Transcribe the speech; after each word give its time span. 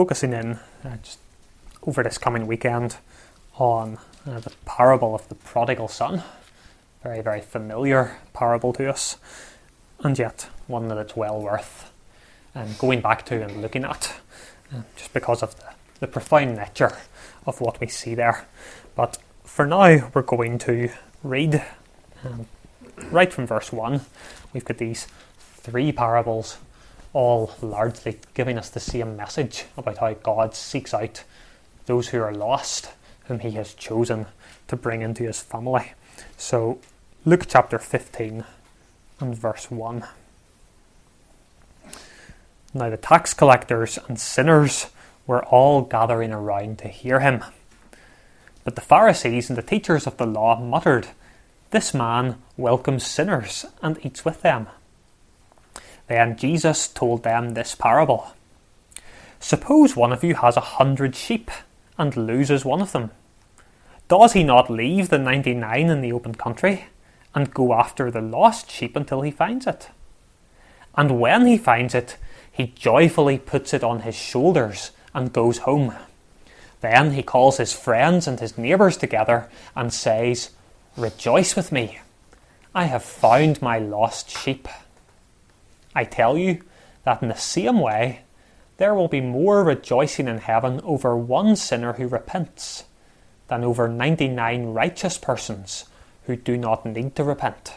focusing 0.00 0.32
in 0.32 0.58
uh, 0.82 0.96
just 1.02 1.18
over 1.86 2.02
this 2.02 2.16
coming 2.16 2.46
weekend 2.46 2.96
on 3.56 3.98
uh, 4.26 4.40
the 4.40 4.50
parable 4.64 5.14
of 5.14 5.28
the 5.28 5.34
prodigal 5.34 5.88
son. 5.88 6.22
Very, 7.02 7.20
very 7.20 7.42
familiar 7.42 8.16
parable 8.32 8.72
to 8.72 8.88
us, 8.88 9.18
and 10.02 10.18
yet 10.18 10.48
one 10.68 10.88
that 10.88 10.96
it's 10.96 11.14
well 11.14 11.38
worth 11.38 11.92
um, 12.54 12.68
going 12.78 13.02
back 13.02 13.26
to 13.26 13.42
and 13.42 13.60
looking 13.60 13.84
at, 13.84 14.14
uh, 14.74 14.80
just 14.96 15.12
because 15.12 15.42
of 15.42 15.54
the, 15.56 15.66
the 16.00 16.06
profound 16.06 16.56
nature 16.56 16.96
of 17.44 17.60
what 17.60 17.78
we 17.78 17.86
see 17.86 18.14
there. 18.14 18.46
But 18.96 19.18
for 19.44 19.66
now, 19.66 20.10
we're 20.14 20.22
going 20.22 20.56
to 20.60 20.88
read 21.22 21.62
um, 22.24 22.46
right 23.10 23.30
from 23.30 23.46
verse 23.46 23.70
1. 23.70 24.00
We've 24.54 24.64
got 24.64 24.78
these 24.78 25.06
three 25.38 25.92
parables 25.92 26.56
all 27.12 27.52
largely 27.60 28.18
giving 28.34 28.58
us 28.58 28.70
the 28.70 28.80
same 28.80 29.16
message 29.16 29.64
about 29.76 29.98
how 29.98 30.14
God 30.14 30.54
seeks 30.54 30.94
out 30.94 31.24
those 31.86 32.08
who 32.08 32.20
are 32.20 32.34
lost, 32.34 32.90
whom 33.24 33.40
He 33.40 33.52
has 33.52 33.74
chosen 33.74 34.26
to 34.68 34.76
bring 34.76 35.02
into 35.02 35.24
His 35.24 35.40
family. 35.40 35.92
So, 36.36 36.78
Luke 37.24 37.46
chapter 37.48 37.78
15 37.78 38.44
and 39.20 39.36
verse 39.36 39.70
1. 39.70 40.04
Now, 42.72 42.88
the 42.88 42.96
tax 42.96 43.34
collectors 43.34 43.98
and 44.08 44.18
sinners 44.18 44.86
were 45.26 45.44
all 45.44 45.82
gathering 45.82 46.32
around 46.32 46.78
to 46.78 46.88
hear 46.88 47.20
him. 47.20 47.44
But 48.64 48.74
the 48.74 48.80
Pharisees 48.80 49.48
and 49.48 49.56
the 49.56 49.62
teachers 49.62 50.06
of 50.06 50.16
the 50.16 50.26
law 50.26 50.60
muttered, 50.60 51.08
This 51.70 51.92
man 51.92 52.36
welcomes 52.56 53.06
sinners 53.06 53.66
and 53.82 54.04
eats 54.04 54.24
with 54.24 54.42
them. 54.42 54.68
Then 56.10 56.36
Jesus 56.36 56.88
told 56.88 57.22
them 57.22 57.50
this 57.50 57.76
parable 57.76 58.32
Suppose 59.38 59.94
one 59.94 60.12
of 60.12 60.24
you 60.24 60.34
has 60.34 60.56
a 60.56 60.72
hundred 60.78 61.14
sheep 61.14 61.52
and 61.96 62.16
loses 62.16 62.64
one 62.64 62.82
of 62.82 62.90
them. 62.90 63.12
Does 64.08 64.32
he 64.32 64.42
not 64.42 64.68
leave 64.68 65.08
the 65.08 65.18
ninety 65.18 65.54
nine 65.54 65.88
in 65.88 66.00
the 66.00 66.12
open 66.12 66.34
country 66.34 66.86
and 67.32 67.54
go 67.54 67.74
after 67.74 68.10
the 68.10 68.20
lost 68.20 68.72
sheep 68.72 68.96
until 68.96 69.22
he 69.22 69.30
finds 69.30 69.68
it? 69.68 69.90
And 70.96 71.20
when 71.20 71.46
he 71.46 71.56
finds 71.56 71.94
it, 71.94 72.16
he 72.50 72.66
joyfully 72.66 73.38
puts 73.38 73.72
it 73.72 73.84
on 73.84 74.00
his 74.00 74.16
shoulders 74.16 74.90
and 75.14 75.32
goes 75.32 75.58
home. 75.58 75.94
Then 76.80 77.12
he 77.12 77.22
calls 77.22 77.58
his 77.58 77.72
friends 77.72 78.26
and 78.26 78.40
his 78.40 78.58
neighbours 78.58 78.96
together 78.96 79.48
and 79.76 79.92
says, 79.92 80.50
Rejoice 80.96 81.54
with 81.54 81.70
me, 81.70 82.00
I 82.74 82.86
have 82.86 83.04
found 83.04 83.62
my 83.62 83.78
lost 83.78 84.28
sheep. 84.28 84.66
I 85.94 86.04
tell 86.04 86.38
you 86.38 86.62
that 87.04 87.22
in 87.22 87.28
the 87.28 87.34
same 87.34 87.80
way, 87.80 88.20
there 88.76 88.94
will 88.94 89.08
be 89.08 89.20
more 89.20 89.64
rejoicing 89.64 90.28
in 90.28 90.38
heaven 90.38 90.80
over 90.84 91.16
one 91.16 91.56
sinner 91.56 91.94
who 91.94 92.08
repents 92.08 92.84
than 93.48 93.64
over 93.64 93.88
99 93.88 94.66
righteous 94.66 95.18
persons 95.18 95.84
who 96.24 96.36
do 96.36 96.56
not 96.56 96.86
need 96.86 97.16
to 97.16 97.24
repent. 97.24 97.74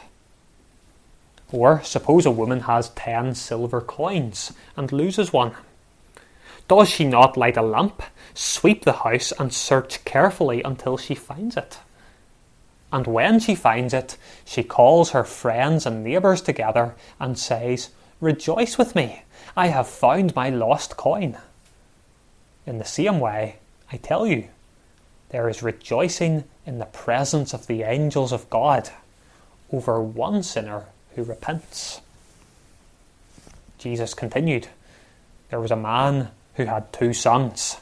Or 1.51 1.81
suppose 1.83 2.25
a 2.25 2.31
woman 2.31 2.61
has 2.61 2.89
10 2.89 3.35
silver 3.35 3.81
coins 3.81 4.53
and 4.77 4.91
loses 4.91 5.33
one. 5.33 5.55
Does 6.67 6.89
she 6.89 7.05
not 7.05 7.37
light 7.37 7.57
a 7.57 7.61
lamp, 7.61 8.01
sweep 8.33 8.85
the 8.85 8.93
house, 8.93 9.33
and 9.37 9.53
search 9.53 10.05
carefully 10.05 10.63
until 10.63 10.97
she 10.97 11.15
finds 11.15 11.57
it? 11.57 11.79
And 12.91 13.07
when 13.07 13.39
she 13.39 13.55
finds 13.55 13.93
it, 13.93 14.17
she 14.45 14.63
calls 14.63 15.09
her 15.09 15.23
friends 15.23 15.85
and 15.85 16.03
neighbours 16.03 16.41
together 16.41 16.95
and 17.19 17.37
says, 17.37 17.89
Rejoice 18.23 18.77
with 18.77 18.95
me, 18.95 19.23
I 19.53 19.67
have 19.67 19.85
found 19.85 20.33
my 20.33 20.49
lost 20.49 20.95
coin. 20.95 21.37
In 22.65 22.77
the 22.77 22.85
same 22.85 23.19
way, 23.19 23.57
I 23.91 23.97
tell 23.97 24.25
you, 24.25 24.47
there 25.27 25.49
is 25.49 25.61
rejoicing 25.61 26.45
in 26.65 26.79
the 26.79 26.85
presence 26.85 27.53
of 27.53 27.67
the 27.67 27.83
angels 27.83 28.31
of 28.31 28.49
God 28.49 28.91
over 29.73 30.01
one 30.01 30.41
sinner 30.41 30.85
who 31.15 31.23
repents. 31.23 31.99
Jesus 33.77 34.13
continued, 34.13 34.69
There 35.49 35.59
was 35.59 35.71
a 35.71 35.75
man 35.75 36.29
who 36.55 36.63
had 36.63 36.93
two 36.93 37.11
sons. 37.11 37.75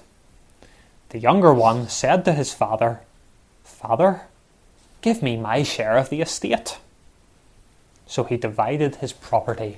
The 1.09 1.19
younger 1.19 1.53
one 1.53 1.87
said 1.87 2.25
to 2.25 2.33
his 2.33 2.51
father, 2.51 3.01
Father, 3.63 4.21
give 5.03 5.21
me 5.21 5.37
my 5.37 5.61
share 5.61 5.99
of 5.99 6.09
the 6.09 6.21
estate. 6.21 6.79
So 8.07 8.23
he 8.23 8.37
divided 8.37 8.95
his 8.95 9.13
property 9.13 9.77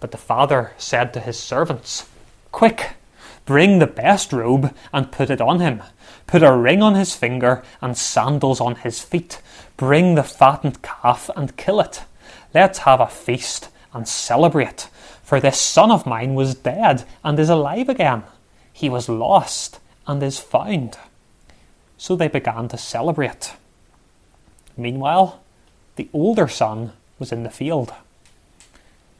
But 0.00 0.10
the 0.10 0.18
father 0.18 0.72
said 0.78 1.12
to 1.12 1.20
his 1.20 1.38
servants, 1.38 2.08
Quick, 2.50 2.94
bring 3.44 3.78
the 3.78 3.86
best 3.86 4.32
robe 4.32 4.74
and 4.92 5.12
put 5.12 5.30
it 5.30 5.40
on 5.40 5.60
him. 5.60 5.82
Put 6.26 6.42
a 6.42 6.56
ring 6.56 6.82
on 6.82 6.94
his 6.94 7.14
finger 7.14 7.62
and 7.80 7.96
sandals 7.96 8.60
on 8.60 8.76
his 8.76 9.00
feet. 9.00 9.40
Bring 9.76 10.14
the 10.14 10.22
fattened 10.22 10.82
calf 10.82 11.30
and 11.36 11.56
kill 11.56 11.80
it. 11.80 12.02
Let's 12.54 12.80
have 12.80 13.00
a 13.00 13.06
feast 13.06 13.68
and 13.92 14.08
celebrate. 14.08 14.88
For 15.22 15.38
this 15.40 15.60
son 15.60 15.90
of 15.90 16.06
mine 16.06 16.34
was 16.34 16.54
dead 16.54 17.04
and 17.22 17.38
is 17.38 17.48
alive 17.48 17.88
again. 17.88 18.24
He 18.72 18.88
was 18.88 19.08
lost 19.08 19.78
and 20.06 20.22
is 20.22 20.38
found. 20.38 20.98
So 21.98 22.16
they 22.16 22.28
began 22.28 22.68
to 22.68 22.78
celebrate. 22.78 23.52
Meanwhile, 24.76 25.40
the 25.96 26.08
older 26.12 26.48
son 26.48 26.92
was 27.18 27.30
in 27.30 27.42
the 27.42 27.50
field. 27.50 27.92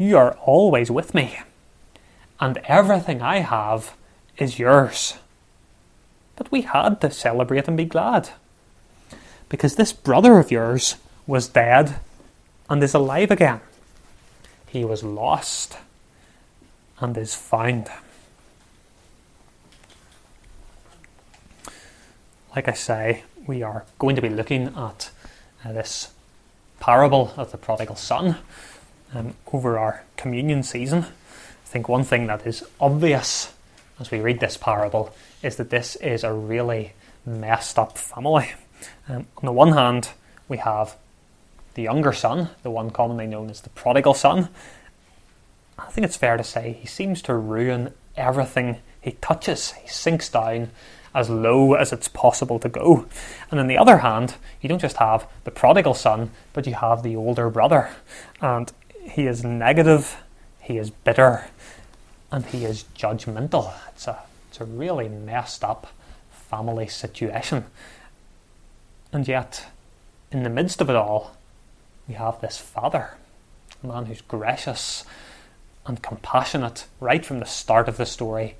you 0.00 0.16
are 0.16 0.32
always 0.46 0.90
with 0.90 1.14
me, 1.14 1.38
and 2.40 2.56
everything 2.64 3.20
I 3.20 3.40
have 3.40 3.94
is 4.38 4.58
yours. 4.58 5.18
But 6.36 6.50
we 6.50 6.62
had 6.62 7.02
to 7.02 7.10
celebrate 7.10 7.68
and 7.68 7.76
be 7.76 7.84
glad, 7.84 8.30
because 9.50 9.76
this 9.76 9.92
brother 9.92 10.38
of 10.38 10.50
yours 10.50 10.96
was 11.26 11.48
dead 11.48 12.00
and 12.70 12.82
is 12.82 12.94
alive 12.94 13.30
again. 13.30 13.60
He 14.66 14.86
was 14.86 15.04
lost 15.04 15.76
and 16.98 17.14
is 17.18 17.34
found. 17.34 17.90
Like 22.56 22.68
I 22.68 22.72
say, 22.72 23.24
we 23.46 23.62
are 23.62 23.84
going 23.98 24.16
to 24.16 24.22
be 24.22 24.30
looking 24.30 24.68
at 24.68 25.10
uh, 25.62 25.72
this 25.72 26.10
parable 26.78 27.34
of 27.36 27.52
the 27.52 27.58
prodigal 27.58 27.96
son 27.96 28.36
um, 29.14 29.34
over 29.52 29.78
our 29.78 30.04
communion 30.16 30.62
season. 30.62 31.00
I 31.00 31.68
think 31.68 31.88
one 31.88 32.04
thing 32.04 32.26
that 32.26 32.46
is 32.46 32.64
obvious 32.80 33.52
as 33.98 34.10
we 34.10 34.20
read 34.20 34.40
this 34.40 34.56
parable 34.56 35.14
is 35.42 35.56
that 35.56 35.70
this 35.70 35.96
is 35.96 36.24
a 36.24 36.32
really 36.32 36.92
messed 37.24 37.78
up 37.78 37.98
family. 37.98 38.52
Um, 39.08 39.26
on 39.36 39.44
the 39.44 39.52
one 39.52 39.72
hand, 39.72 40.10
we 40.48 40.56
have 40.58 40.96
the 41.74 41.82
younger 41.82 42.12
son, 42.12 42.50
the 42.62 42.70
one 42.70 42.90
commonly 42.90 43.26
known 43.26 43.50
as 43.50 43.60
the 43.60 43.70
prodigal 43.70 44.14
son. 44.14 44.48
I 45.78 45.86
think 45.86 46.04
it's 46.04 46.16
fair 46.16 46.36
to 46.36 46.44
say 46.44 46.72
he 46.80 46.86
seems 46.86 47.22
to 47.22 47.34
ruin 47.34 47.94
everything 48.16 48.78
he 49.00 49.12
touches. 49.12 49.72
He 49.72 49.88
sinks 49.88 50.28
down 50.28 50.70
as 51.14 51.28
low 51.28 51.74
as 51.74 51.92
it's 51.92 52.08
possible 52.08 52.58
to 52.60 52.68
go. 52.68 53.06
And 53.50 53.58
on 53.58 53.66
the 53.66 53.78
other 53.78 53.98
hand, 53.98 54.34
you 54.60 54.68
don't 54.68 54.80
just 54.80 54.98
have 54.98 55.26
the 55.44 55.50
prodigal 55.50 55.94
son, 55.94 56.30
but 56.52 56.66
you 56.66 56.74
have 56.74 57.02
the 57.02 57.16
older 57.16 57.50
brother. 57.50 57.90
And 58.40 58.72
he 59.10 59.26
is 59.26 59.44
negative, 59.44 60.22
he 60.60 60.78
is 60.78 60.90
bitter, 60.90 61.46
and 62.30 62.46
he 62.46 62.64
is 62.64 62.84
judgmental. 62.96 63.72
It's 63.88 64.06
a, 64.06 64.20
it's 64.48 64.60
a 64.60 64.64
really 64.64 65.08
messed 65.08 65.64
up 65.64 65.88
family 66.30 66.88
situation. 66.88 67.64
And 69.12 69.26
yet, 69.26 69.66
in 70.30 70.42
the 70.42 70.50
midst 70.50 70.80
of 70.80 70.88
it 70.88 70.96
all, 70.96 71.36
we 72.06 72.14
have 72.14 72.40
this 72.40 72.58
father, 72.58 73.14
a 73.82 73.86
man 73.86 74.06
who's 74.06 74.20
gracious 74.20 75.04
and 75.86 76.02
compassionate 76.02 76.86
right 77.00 77.24
from 77.24 77.40
the 77.40 77.46
start 77.46 77.88
of 77.88 77.96
the 77.96 78.06
story 78.06 78.56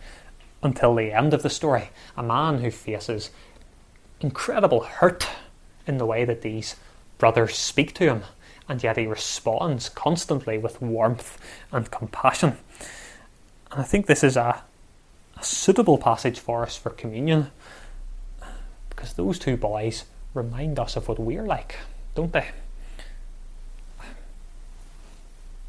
until 0.63 0.95
the 0.95 1.13
end 1.13 1.33
of 1.33 1.43
the 1.43 1.51
story. 1.51 1.91
A 2.17 2.23
man 2.23 2.59
who 2.59 2.71
faces 2.71 3.31
incredible 4.21 4.81
hurt 4.81 5.29
in 5.87 5.99
the 5.99 6.07
way 6.07 6.25
that 6.25 6.43
these 6.43 6.77
brothers 7.19 7.57
speak 7.57 7.95
to 7.95 8.05
him, 8.05 8.23
and 8.71 8.85
yet 8.85 8.97
he 8.97 9.05
responds 9.05 9.89
constantly 9.89 10.57
with 10.57 10.81
warmth 10.81 11.39
and 11.73 11.91
compassion. 11.91 12.57
And 13.73 13.81
I 13.81 13.83
think 13.83 14.07
this 14.07 14.23
is 14.23 14.37
a, 14.37 14.63
a 15.37 15.43
suitable 15.45 15.99
passage 15.99 16.39
for 16.39 16.63
us 16.63 16.77
for 16.77 16.91
communion 16.91 17.51
because 18.89 19.15
those 19.15 19.41
two 19.41 19.57
boys 19.57 20.05
remind 20.35 20.79
us 20.79 20.95
of 20.95 21.09
what 21.09 21.19
we're 21.19 21.43
like, 21.43 21.79
don't 22.15 22.33
they? 22.33 22.47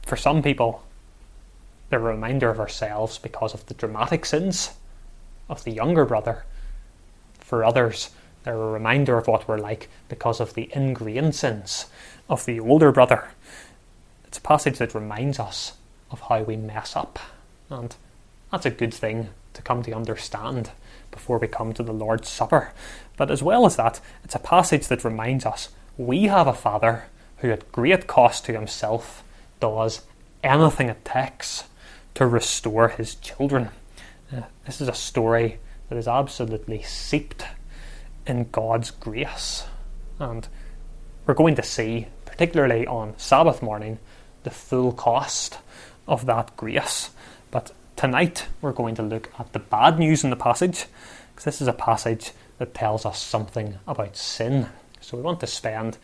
For 0.05 0.15
some 0.15 0.43
people, 0.43 0.83
they're 1.89 1.99
a 1.99 2.03
reminder 2.03 2.51
of 2.51 2.59
ourselves 2.59 3.17
because 3.17 3.55
of 3.55 3.65
the 3.65 3.73
dramatic 3.73 4.27
sins 4.27 4.73
of 5.49 5.63
the 5.63 5.71
younger 5.71 6.05
brother. 6.05 6.45
For 7.39 7.65
others, 7.65 8.11
they're 8.43 8.53
a 8.53 8.71
reminder 8.71 9.17
of 9.17 9.27
what 9.27 9.47
we're 9.47 9.57
like 9.57 9.89
because 10.07 10.39
of 10.39 10.53
the 10.53 10.69
ingrained 10.73 11.33
sins 11.33 11.87
of 12.31 12.45
the 12.45 12.61
older 12.61 12.93
brother. 12.93 13.27
It's 14.23 14.37
a 14.37 14.41
passage 14.41 14.77
that 14.77 14.95
reminds 14.95 15.37
us 15.37 15.73
of 16.09 16.21
how 16.21 16.43
we 16.43 16.55
mess 16.55 16.95
up, 16.95 17.19
and 17.69 17.93
that's 18.49 18.65
a 18.65 18.71
good 18.71 18.93
thing 18.93 19.29
to 19.53 19.61
come 19.61 19.83
to 19.83 19.91
understand 19.91 20.71
before 21.11 21.37
we 21.37 21.47
come 21.47 21.73
to 21.73 21.83
the 21.83 21.91
Lord's 21.91 22.29
Supper. 22.29 22.71
But 23.17 23.29
as 23.29 23.43
well 23.43 23.65
as 23.65 23.75
that, 23.75 23.99
it's 24.23 24.33
a 24.33 24.39
passage 24.39 24.87
that 24.87 25.03
reminds 25.03 25.45
us 25.45 25.69
we 25.97 26.23
have 26.23 26.47
a 26.47 26.53
Father 26.53 27.03
who, 27.39 27.51
at 27.51 27.69
great 27.73 28.07
cost 28.07 28.45
to 28.45 28.53
himself, 28.53 29.25
does 29.59 30.03
anything 30.41 30.87
it 30.87 31.03
takes 31.03 31.65
to 32.15 32.25
restore 32.25 32.87
his 32.87 33.15
children. 33.15 33.69
Uh, 34.33 34.43
this 34.65 34.79
is 34.79 34.87
a 34.87 34.93
story 34.93 35.59
that 35.89 35.97
is 35.97 36.07
absolutely 36.07 36.81
seeped 36.81 37.43
in 38.25 38.47
God's 38.51 38.89
grace. 38.89 39.65
And 40.17 40.47
we're 41.25 41.33
going 41.33 41.55
to 41.55 41.63
see, 41.63 42.07
particularly 42.41 42.87
on 42.87 43.13
Sabbath 43.19 43.61
morning, 43.61 43.99
the 44.41 44.49
full 44.49 44.91
cost 44.91 45.59
of 46.07 46.25
that 46.25 46.57
grace. 46.57 47.11
But 47.51 47.71
tonight 47.95 48.47
we're 48.61 48.71
going 48.71 48.95
to 48.95 49.03
look 49.03 49.29
at 49.37 49.53
the 49.53 49.59
bad 49.59 49.99
news 49.99 50.23
in 50.23 50.31
the 50.31 50.35
passage, 50.35 50.87
because 51.29 51.45
this 51.45 51.61
is 51.61 51.67
a 51.67 51.73
passage 51.73 52.31
that 52.57 52.73
tells 52.73 53.05
us 53.05 53.21
something 53.21 53.77
about 53.85 54.17
sin. 54.17 54.69
So 55.01 55.17
we 55.17 55.21
want 55.21 55.39
to 55.41 55.45
spend 55.45 55.99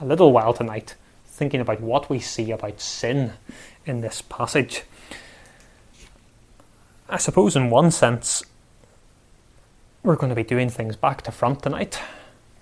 a 0.00 0.06
little 0.06 0.30
while 0.30 0.54
tonight 0.54 0.94
thinking 1.24 1.60
about 1.60 1.80
what 1.80 2.08
we 2.08 2.20
see 2.20 2.52
about 2.52 2.80
sin 2.80 3.32
in 3.84 4.00
this 4.00 4.22
passage. 4.22 4.84
I 7.08 7.16
suppose, 7.16 7.56
in 7.56 7.68
one 7.68 7.90
sense, 7.90 8.44
we're 10.04 10.14
going 10.14 10.30
to 10.30 10.36
be 10.36 10.44
doing 10.44 10.70
things 10.70 10.94
back 10.94 11.22
to 11.22 11.32
front 11.32 11.64
tonight. 11.64 11.98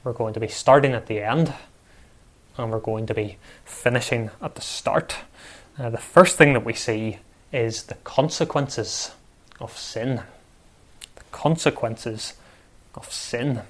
We're 0.03 0.15
going 0.15 0.33
to 0.33 0.41
be 0.41 0.49
starting 0.49 0.95
at 0.95 1.09
the 1.09 1.21
end 1.21 1.53
and 2.59 2.73
we're 2.73 2.81
going 2.81 3.07
to 3.07 3.15
be 3.15 3.39
finishing 3.65 4.31
at 4.43 4.57
the 4.57 4.61
start. 4.61 5.17
Uh, 5.79 5.89
the 5.91 5.99
first 5.99 6.37
thing 6.37 6.53
that 6.53 6.65
we 6.65 6.75
see 6.75 7.19
is 7.53 7.85
the 7.85 7.95
consequences 7.95 9.13
of 9.61 9.77
sin. 9.79 10.23
The 11.15 11.25
consequences 11.31 12.35
of 12.95 13.11
sin. 13.13 13.63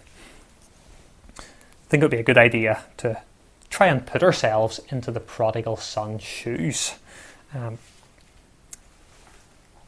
I 1.39 1.43
think 1.89 2.03
it 2.03 2.05
would 2.05 2.11
be 2.11 2.19
a 2.19 2.25
good 2.25 2.39
idea 2.39 2.83
to 2.99 3.21
try 3.71 3.87
and 3.87 4.07
put 4.07 4.23
ourselves 4.23 4.81
into 4.89 5.11
the 5.11 5.21
prodigal 5.21 5.77
son's 5.77 6.23
shoes. 6.23 6.95
Um, 7.55 7.79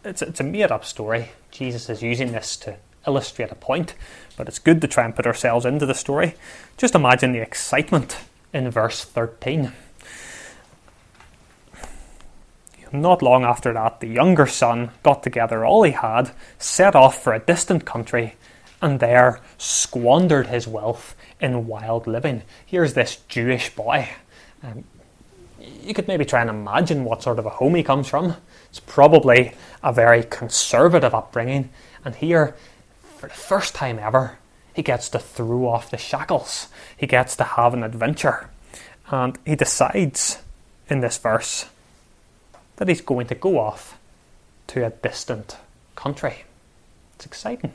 it's, 0.04 0.22
it's 0.22 0.40
a 0.40 0.44
made 0.44 0.70
up 0.70 0.84
story. 0.84 1.30
Jesus 1.50 1.88
is 1.88 2.02
using 2.02 2.32
this 2.32 2.56
to 2.58 2.76
illustrate 3.06 3.50
a 3.50 3.54
point, 3.54 3.94
but 4.36 4.46
it's 4.46 4.58
good 4.58 4.80
to 4.82 4.88
try 4.88 5.04
and 5.04 5.16
put 5.16 5.26
ourselves 5.26 5.64
into 5.64 5.86
the 5.86 5.94
story. 5.94 6.34
Just 6.76 6.94
imagine 6.94 7.32
the 7.32 7.40
excitement 7.40 8.18
in 8.52 8.70
verse 8.70 9.04
13. 9.04 9.72
Not 12.92 13.22
long 13.22 13.44
after 13.44 13.72
that, 13.72 14.00
the 14.00 14.08
younger 14.08 14.46
son 14.46 14.90
got 15.02 15.22
together 15.22 15.64
all 15.64 15.84
he 15.84 15.92
had, 15.92 16.32
set 16.58 16.96
off 16.96 17.22
for 17.22 17.32
a 17.32 17.38
distant 17.38 17.84
country, 17.84 18.34
and 18.82 18.98
there 18.98 19.40
squandered 19.58 20.48
his 20.48 20.66
wealth 20.66 21.14
in 21.40 21.68
wild 21.68 22.08
living. 22.08 22.42
Here's 22.66 22.94
this 22.94 23.16
Jewish 23.28 23.74
boy. 23.74 24.08
Um, 24.62 24.84
you 25.60 25.94
could 25.94 26.08
maybe 26.08 26.24
try 26.24 26.40
and 26.40 26.50
imagine 26.50 27.04
what 27.04 27.22
sort 27.22 27.38
of 27.38 27.46
a 27.46 27.50
home 27.50 27.76
he 27.76 27.82
comes 27.84 28.08
from. 28.08 28.34
It's 28.70 28.80
probably 28.80 29.52
a 29.84 29.92
very 29.92 30.24
conservative 30.24 31.14
upbringing, 31.14 31.70
and 32.04 32.16
here, 32.16 32.56
for 33.18 33.28
the 33.28 33.34
first 33.34 33.74
time 33.74 34.00
ever, 34.00 34.39
he 34.80 34.82
gets 34.82 35.10
to 35.10 35.18
throw 35.18 35.68
off 35.68 35.90
the 35.90 35.98
shackles. 35.98 36.68
He 36.96 37.06
gets 37.06 37.36
to 37.36 37.44
have 37.44 37.74
an 37.74 37.82
adventure. 37.82 38.48
And 39.10 39.38
he 39.44 39.54
decides 39.54 40.38
in 40.88 41.00
this 41.00 41.18
verse 41.18 41.66
that 42.76 42.88
he's 42.88 43.02
going 43.02 43.26
to 43.26 43.34
go 43.34 43.58
off 43.58 43.98
to 44.68 44.86
a 44.86 44.88
distant 44.88 45.58
country. 45.96 46.44
It's 47.14 47.26
exciting. 47.26 47.74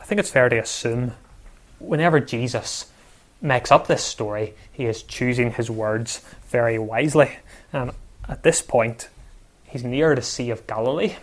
I 0.00 0.04
think 0.04 0.20
it's 0.20 0.30
fair 0.30 0.48
to 0.48 0.56
assume 0.56 1.12
whenever 1.78 2.18
Jesus 2.18 2.90
makes 3.42 3.70
up 3.70 3.88
this 3.88 4.02
story, 4.02 4.54
he 4.72 4.86
is 4.86 5.02
choosing 5.02 5.52
his 5.52 5.70
words 5.70 6.22
very 6.48 6.78
wisely. 6.78 7.36
And 7.74 7.90
at 8.26 8.42
this 8.42 8.62
point, 8.62 9.10
he's 9.64 9.84
near 9.84 10.14
the 10.14 10.22
Sea 10.22 10.48
of 10.48 10.66
Galilee 10.66 11.16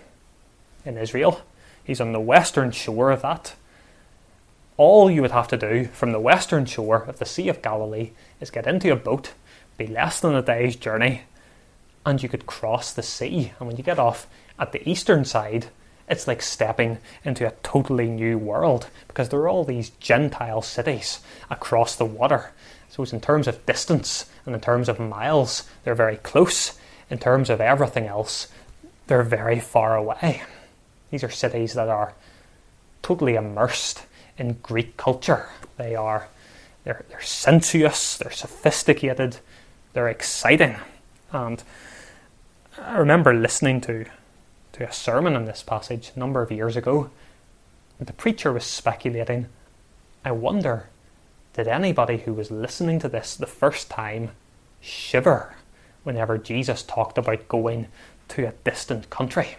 in 0.86 1.00
Israel. 1.00 1.42
He's 1.86 2.02
on 2.02 2.12
the 2.12 2.20
western 2.20 2.72
shore 2.72 3.12
of 3.12 3.22
that. 3.22 3.56
All 4.76 5.10
you 5.10 5.22
would 5.22 5.32
have 5.32 5.48
to 5.50 5.58
do 5.58 5.86
from 5.86 6.12
the 6.12 6.20
western 6.20 6.66
shore 6.66 7.04
of 7.08 7.20
the 7.20 7.26
Sea 7.26 7.48
of 7.48 7.62
Galilee 7.62 8.12
is 8.42 8.50
get 8.52 8.68
into 8.68 8.92
a 8.92 8.98
boat, 8.98 9.32
be 9.78 9.88
less 9.88 10.20
than 10.20 10.36
a 10.36 10.42
day's 10.42 10.76
journey, 10.76 11.22
and 12.06 12.22
you 12.22 12.28
could 12.28 12.46
cross 12.46 12.92
the 12.92 13.02
sea. 13.04 13.54
And 13.60 13.68
when 13.68 13.78
you 13.78 13.84
get 13.84 14.00
off 14.00 14.28
at 14.60 14.74
the 14.74 14.90
eastern 14.90 15.24
side, 15.24 15.68
It's 16.08 16.28
like 16.28 16.42
stepping 16.42 17.00
into 17.24 17.48
a 17.48 17.54
totally 17.64 18.08
new 18.08 18.38
world 18.38 18.90
because 19.08 19.30
there 19.30 19.40
are 19.40 19.50
all 19.50 19.64
these 19.64 19.90
Gentile 19.90 20.62
cities 20.62 21.20
across 21.50 21.96
the 21.96 22.06
water. 22.06 22.52
So, 22.90 23.04
in 23.04 23.20
terms 23.20 23.48
of 23.48 23.66
distance 23.66 24.30
and 24.46 24.54
in 24.54 24.62
terms 24.62 24.88
of 24.88 25.00
miles, 25.00 25.64
they're 25.84 25.96
very 25.96 26.18
close. 26.18 26.78
In 27.10 27.18
terms 27.18 27.50
of 27.50 27.60
everything 27.60 28.06
else, 28.06 28.48
they're 29.08 29.24
very 29.24 29.60
far 29.60 29.96
away. 29.96 30.44
These 31.16 31.24
are 31.24 31.30
cities 31.30 31.76
that 31.76 31.88
are 31.88 32.14
totally 33.02 33.36
immersed 33.36 34.04
in 34.38 34.58
Greek 34.62 34.98
culture. 34.98 35.48
They 35.78 35.96
are 35.96 36.28
they're, 36.84 37.06
they're 37.08 37.22
sensuous, 37.22 38.18
they're 38.18 38.34
sophisticated, 38.34 39.38
they're 39.94 40.10
exciting. 40.10 40.76
And 41.32 41.64
I 42.78 42.98
remember 42.98 43.34
listening 43.34 43.80
to, 43.80 44.08
to 44.74 44.90
a 44.90 44.92
sermon 44.92 45.38
on 45.38 45.46
this 45.46 45.64
passage 45.64 46.12
a 46.14 46.20
number 46.20 46.42
of 46.42 46.52
years 46.52 46.76
ago. 46.76 47.10
The 47.98 48.12
preacher 48.12 48.52
was 48.52 48.66
speculating. 48.66 49.48
I 50.26 50.32
wonder, 50.34 50.90
did 51.54 51.70
anybody 51.70 52.18
who 52.18 52.34
was 52.34 52.52
listening 52.52 53.00
to 53.00 53.08
this 53.08 53.38
the 53.38 53.48
first 53.48 53.90
time 53.90 54.32
shiver 54.82 55.56
whenever 56.04 56.38
Jesus 56.38 56.84
talked 56.84 57.18
about 57.18 57.48
going 57.48 57.88
to 58.28 58.50
a 58.50 58.54
distant 58.66 59.10
country? 59.10 59.56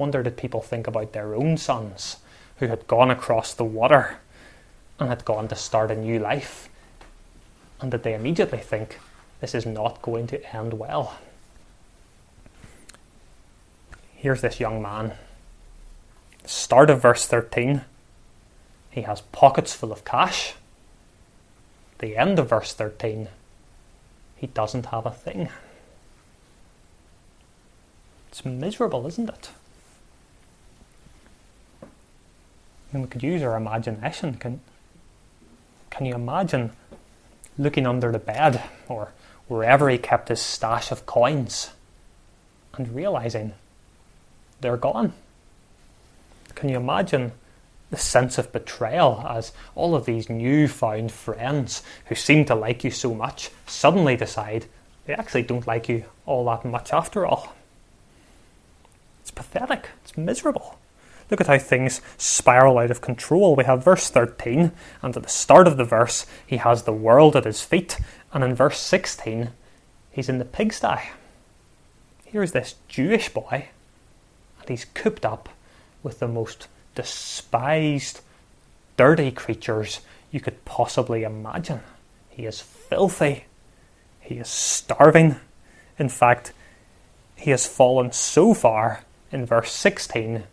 Wonder 0.00 0.22
did 0.22 0.38
people 0.38 0.62
think 0.62 0.86
about 0.86 1.12
their 1.12 1.34
own 1.34 1.58
sons 1.58 2.16
who 2.56 2.68
had 2.68 2.86
gone 2.86 3.10
across 3.10 3.52
the 3.52 3.64
water 3.64 4.16
and 4.98 5.10
had 5.10 5.26
gone 5.26 5.46
to 5.48 5.54
start 5.54 5.90
a 5.90 5.94
new 5.94 6.18
life, 6.18 6.70
and 7.82 7.90
did 7.90 8.02
they 8.02 8.14
immediately 8.14 8.60
think 8.60 8.98
this 9.42 9.54
is 9.54 9.66
not 9.66 10.00
going 10.00 10.26
to 10.28 10.56
end 10.56 10.72
well? 10.72 11.18
Here's 14.14 14.40
this 14.40 14.58
young 14.58 14.80
man. 14.80 15.12
Start 16.46 16.88
of 16.88 17.02
verse 17.02 17.26
13. 17.26 17.82
He 18.90 19.02
has 19.02 19.20
pockets 19.20 19.74
full 19.74 19.92
of 19.92 20.06
cash. 20.06 20.54
The 21.98 22.16
end 22.16 22.38
of 22.38 22.48
verse 22.48 22.72
13. 22.72 23.28
He 24.36 24.46
doesn't 24.46 24.86
have 24.86 25.04
a 25.04 25.10
thing. 25.10 25.50
It's 28.28 28.46
miserable, 28.46 29.06
isn't 29.06 29.28
it? 29.28 29.50
I 31.82 31.86
we 32.92 33.06
could 33.06 33.22
use 33.22 33.42
our 33.42 33.56
imagination. 33.56 34.34
Can, 34.34 34.60
can 35.90 36.06
you 36.06 36.14
imagine 36.14 36.72
looking 37.58 37.86
under 37.86 38.10
the 38.10 38.18
bed 38.18 38.62
or 38.88 39.12
wherever 39.48 39.88
he 39.88 39.98
kept 39.98 40.28
his 40.28 40.40
stash 40.40 40.90
of 40.90 41.06
coins 41.06 41.70
and 42.74 42.94
realizing 42.94 43.52
they're 44.60 44.76
gone. 44.76 45.12
Can 46.54 46.68
you 46.68 46.76
imagine 46.76 47.32
the 47.90 47.96
sense 47.96 48.38
of 48.38 48.52
betrayal 48.52 49.24
as 49.28 49.52
all 49.74 49.94
of 49.94 50.06
these 50.06 50.30
newfound 50.30 51.10
friends 51.10 51.82
who 52.06 52.14
seem 52.14 52.44
to 52.44 52.54
like 52.54 52.84
you 52.84 52.90
so 52.90 53.14
much 53.14 53.50
suddenly 53.66 54.16
decide 54.16 54.66
they 55.06 55.14
actually 55.14 55.42
don't 55.42 55.66
like 55.66 55.88
you 55.88 56.04
all 56.26 56.44
that 56.44 56.64
much 56.64 56.92
after 56.92 57.26
all? 57.26 57.54
It's 59.22 59.30
pathetic. 59.30 59.88
It's 60.04 60.16
miserable. 60.16 60.78
Look 61.30 61.40
at 61.40 61.46
how 61.46 61.58
things 61.58 62.00
spiral 62.18 62.78
out 62.78 62.90
of 62.90 63.00
control. 63.00 63.54
We 63.54 63.64
have 63.64 63.84
verse 63.84 64.10
13, 64.10 64.72
and 65.02 65.16
at 65.16 65.22
the 65.22 65.28
start 65.28 65.66
of 65.66 65.76
the 65.76 65.84
verse, 65.84 66.26
he 66.46 66.56
has 66.56 66.82
the 66.82 66.92
world 66.92 67.36
at 67.36 67.44
his 67.44 67.62
feet, 67.62 67.98
and 68.32 68.42
in 68.42 68.54
verse 68.54 68.78
16, 68.78 69.50
he's 70.10 70.28
in 70.28 70.38
the 70.38 70.44
pigsty. 70.44 71.10
Here's 72.24 72.52
this 72.52 72.76
Jewish 72.88 73.28
boy 73.28 73.68
and 74.60 74.68
he's 74.68 74.84
cooped 74.84 75.24
up 75.24 75.48
with 76.02 76.20
the 76.20 76.28
most 76.28 76.68
despised, 76.94 78.20
dirty 78.96 79.30
creatures 79.30 80.00
you 80.30 80.40
could 80.40 80.64
possibly 80.64 81.24
imagine. 81.24 81.80
He 82.28 82.46
is 82.46 82.60
filthy. 82.60 83.46
He 84.20 84.36
is 84.36 84.48
starving. 84.48 85.36
In 85.98 86.08
fact, 86.08 86.52
he 87.36 87.50
has 87.50 87.66
fallen 87.66 88.12
so 88.12 88.54
far 88.54 89.04
in 89.32 89.46
verse 89.46 89.72
16, 89.72 90.44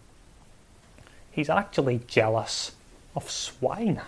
he's 1.38 1.50
actually 1.51 2.01
jealous 2.08 2.72
of 3.15 3.29
swine. 3.29 4.01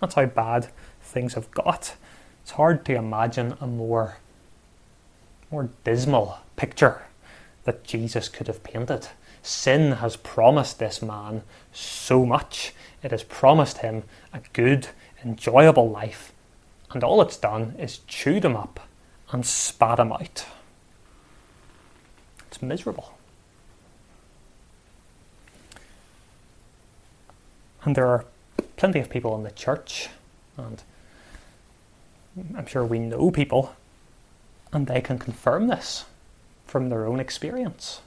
That's 0.00 0.16
how 0.16 0.26
bad 0.26 0.66
things 1.00 1.34
have 1.34 1.48
got. 1.52 1.94
It's 2.42 2.50
hard 2.50 2.84
to 2.86 2.96
imagine 2.96 3.56
a 3.60 3.68
more, 3.68 4.16
more 5.48 5.70
dismal 5.84 6.40
picture 6.56 7.02
that 7.62 7.84
Jesus 7.84 8.28
could 8.28 8.48
have 8.48 8.64
painted. 8.64 9.06
Sin 9.44 9.92
has 9.92 10.16
promised 10.16 10.80
this 10.80 11.00
man 11.00 11.42
so 11.72 12.26
much. 12.26 12.74
It 13.04 13.12
has 13.12 13.22
promised 13.22 13.78
him 13.78 14.02
a 14.32 14.40
good, 14.52 14.88
enjoyable 15.24 15.88
life, 15.88 16.32
and 16.90 17.04
all 17.04 17.22
it's 17.22 17.36
done 17.36 17.76
is 17.78 17.98
chewed 18.08 18.44
him 18.44 18.56
up 18.56 18.80
and 19.30 19.46
spat 19.46 20.00
him 20.00 20.10
out. 20.10 20.46
It's 22.48 22.60
miserable. 22.60 23.17
And 27.88 27.96
there 27.96 28.06
are 28.08 28.26
plenty 28.76 28.98
of 28.98 29.08
people 29.08 29.34
in 29.34 29.44
the 29.44 29.50
church, 29.50 30.10
and 30.58 30.82
I'm 32.54 32.66
sure 32.66 32.84
we 32.84 32.98
know 32.98 33.30
people, 33.30 33.74
and 34.70 34.86
they 34.86 35.00
can 35.00 35.18
confirm 35.18 35.68
this 35.68 36.04
from 36.66 36.90
their 36.90 37.06
own 37.06 37.18
experience. 37.18 38.02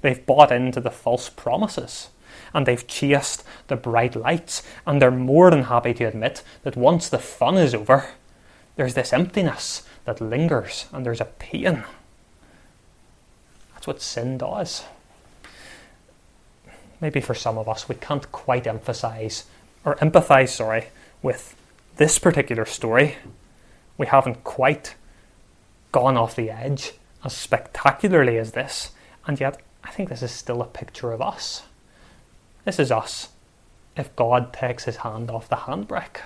They've 0.00 0.24
bought 0.24 0.50
into 0.50 0.80
the 0.80 0.90
false 0.90 1.28
promises 1.28 2.08
and 2.54 2.64
they've 2.64 2.86
chased 2.86 3.44
the 3.66 3.76
bright 3.76 4.16
lights, 4.16 4.62
and 4.86 4.98
they're 4.98 5.10
more 5.10 5.50
than 5.50 5.64
happy 5.64 5.92
to 5.92 6.04
admit 6.04 6.42
that 6.62 6.74
once 6.74 7.10
the 7.10 7.18
fun 7.18 7.58
is 7.58 7.74
over, 7.74 8.06
there's 8.76 8.94
this 8.94 9.12
emptiness 9.12 9.82
that 10.06 10.22
lingers 10.22 10.86
and 10.90 11.04
there's 11.04 11.20
a 11.20 11.26
pain. 11.26 11.84
That's 13.74 13.86
what 13.86 14.00
sin 14.00 14.38
does. 14.38 14.84
Maybe 17.00 17.20
for 17.20 17.34
some 17.34 17.58
of 17.58 17.68
us, 17.68 17.88
we 17.88 17.94
can't 17.96 18.30
quite 18.32 18.66
emphasize 18.66 19.44
or 19.84 19.96
empathize, 19.96 20.48
sorry, 20.50 20.86
with 21.22 21.56
this 21.96 22.18
particular 22.18 22.64
story. 22.64 23.16
We 23.98 24.06
haven't 24.06 24.44
quite 24.44 24.94
gone 25.92 26.16
off 26.16 26.34
the 26.34 26.50
edge 26.50 26.92
as 27.24 27.32
spectacularly 27.32 28.38
as 28.38 28.52
this, 28.52 28.92
and 29.26 29.38
yet 29.38 29.60
I 29.82 29.90
think 29.90 30.08
this 30.08 30.22
is 30.22 30.32
still 30.32 30.62
a 30.62 30.66
picture 30.66 31.12
of 31.12 31.22
us. 31.22 31.62
This 32.64 32.78
is 32.78 32.90
us 32.90 33.28
if 33.96 34.14
God 34.16 34.52
takes 34.52 34.84
his 34.84 34.96
hand 34.98 35.30
off 35.30 35.48
the 35.48 35.56
handbrake. 35.56 36.20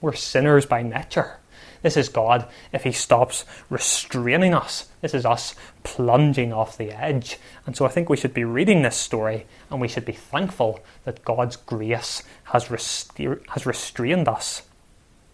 We're 0.00 0.14
sinners 0.14 0.66
by 0.66 0.82
nature. 0.82 1.38
This 1.82 1.96
is 1.96 2.08
God 2.08 2.46
if 2.72 2.84
he 2.84 2.92
stops 2.92 3.44
restraining 3.70 4.54
us. 4.54 4.88
This 5.00 5.14
is 5.14 5.26
us 5.26 5.54
plunging 5.82 6.52
off 6.52 6.78
the 6.78 6.92
edge. 6.92 7.38
And 7.66 7.76
so 7.76 7.84
I 7.84 7.88
think 7.88 8.08
we 8.08 8.16
should 8.16 8.34
be 8.34 8.44
reading 8.44 8.82
this 8.82 8.96
story 8.96 9.46
and 9.70 9.80
we 9.80 9.88
should 9.88 10.04
be 10.04 10.12
thankful 10.12 10.80
that 11.04 11.24
God's 11.24 11.56
grace 11.56 12.22
has, 12.44 12.66
restra- 12.66 13.46
has 13.50 13.66
restrained 13.66 14.28
us 14.28 14.62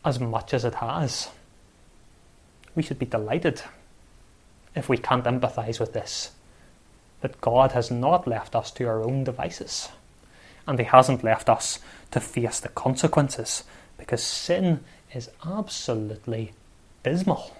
as 0.05 0.21
much 0.21 0.53
as 0.53 0.65
it 0.65 0.75
has. 0.77 1.29
We 2.75 2.83
should 2.83 2.99
be 2.99 3.07
delighted 3.07 3.63
if 4.75 4.89
we 4.89 4.97
can't 4.97 5.25
empathize 5.25 5.79
with 5.79 5.93
this. 5.93 6.33
That 7.21 7.41
God 7.41 7.73
has 7.73 7.91
not 7.91 8.27
left 8.27 8.57
us 8.57 8.71
to 8.73 8.87
our 8.87 9.03
own 9.05 9.25
devices, 9.25 9.91
and 10.67 10.79
He 10.79 10.85
hasn't 10.85 11.23
left 11.23 11.49
us 11.49 11.79
to 12.11 12.21
face 12.21 12.61
the 12.61 12.69
consequences, 12.69 13.65
because 13.97 14.23
sin 14.23 14.81
is 15.15 15.31
absolutely 15.45 16.53
dismal. 17.03 17.57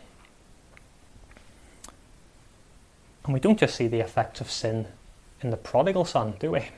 And 3.25 3.35
we 3.35 3.41
don't 3.41 3.59
just 3.59 3.77
see 3.77 3.87
the 3.87 4.01
effects 4.01 4.41
of 4.41 4.51
sin 4.51 4.87
in 5.41 5.51
the 5.51 5.57
prodigal 5.57 6.05
son, 6.05 6.35
do 6.39 6.53
we? 6.53 6.69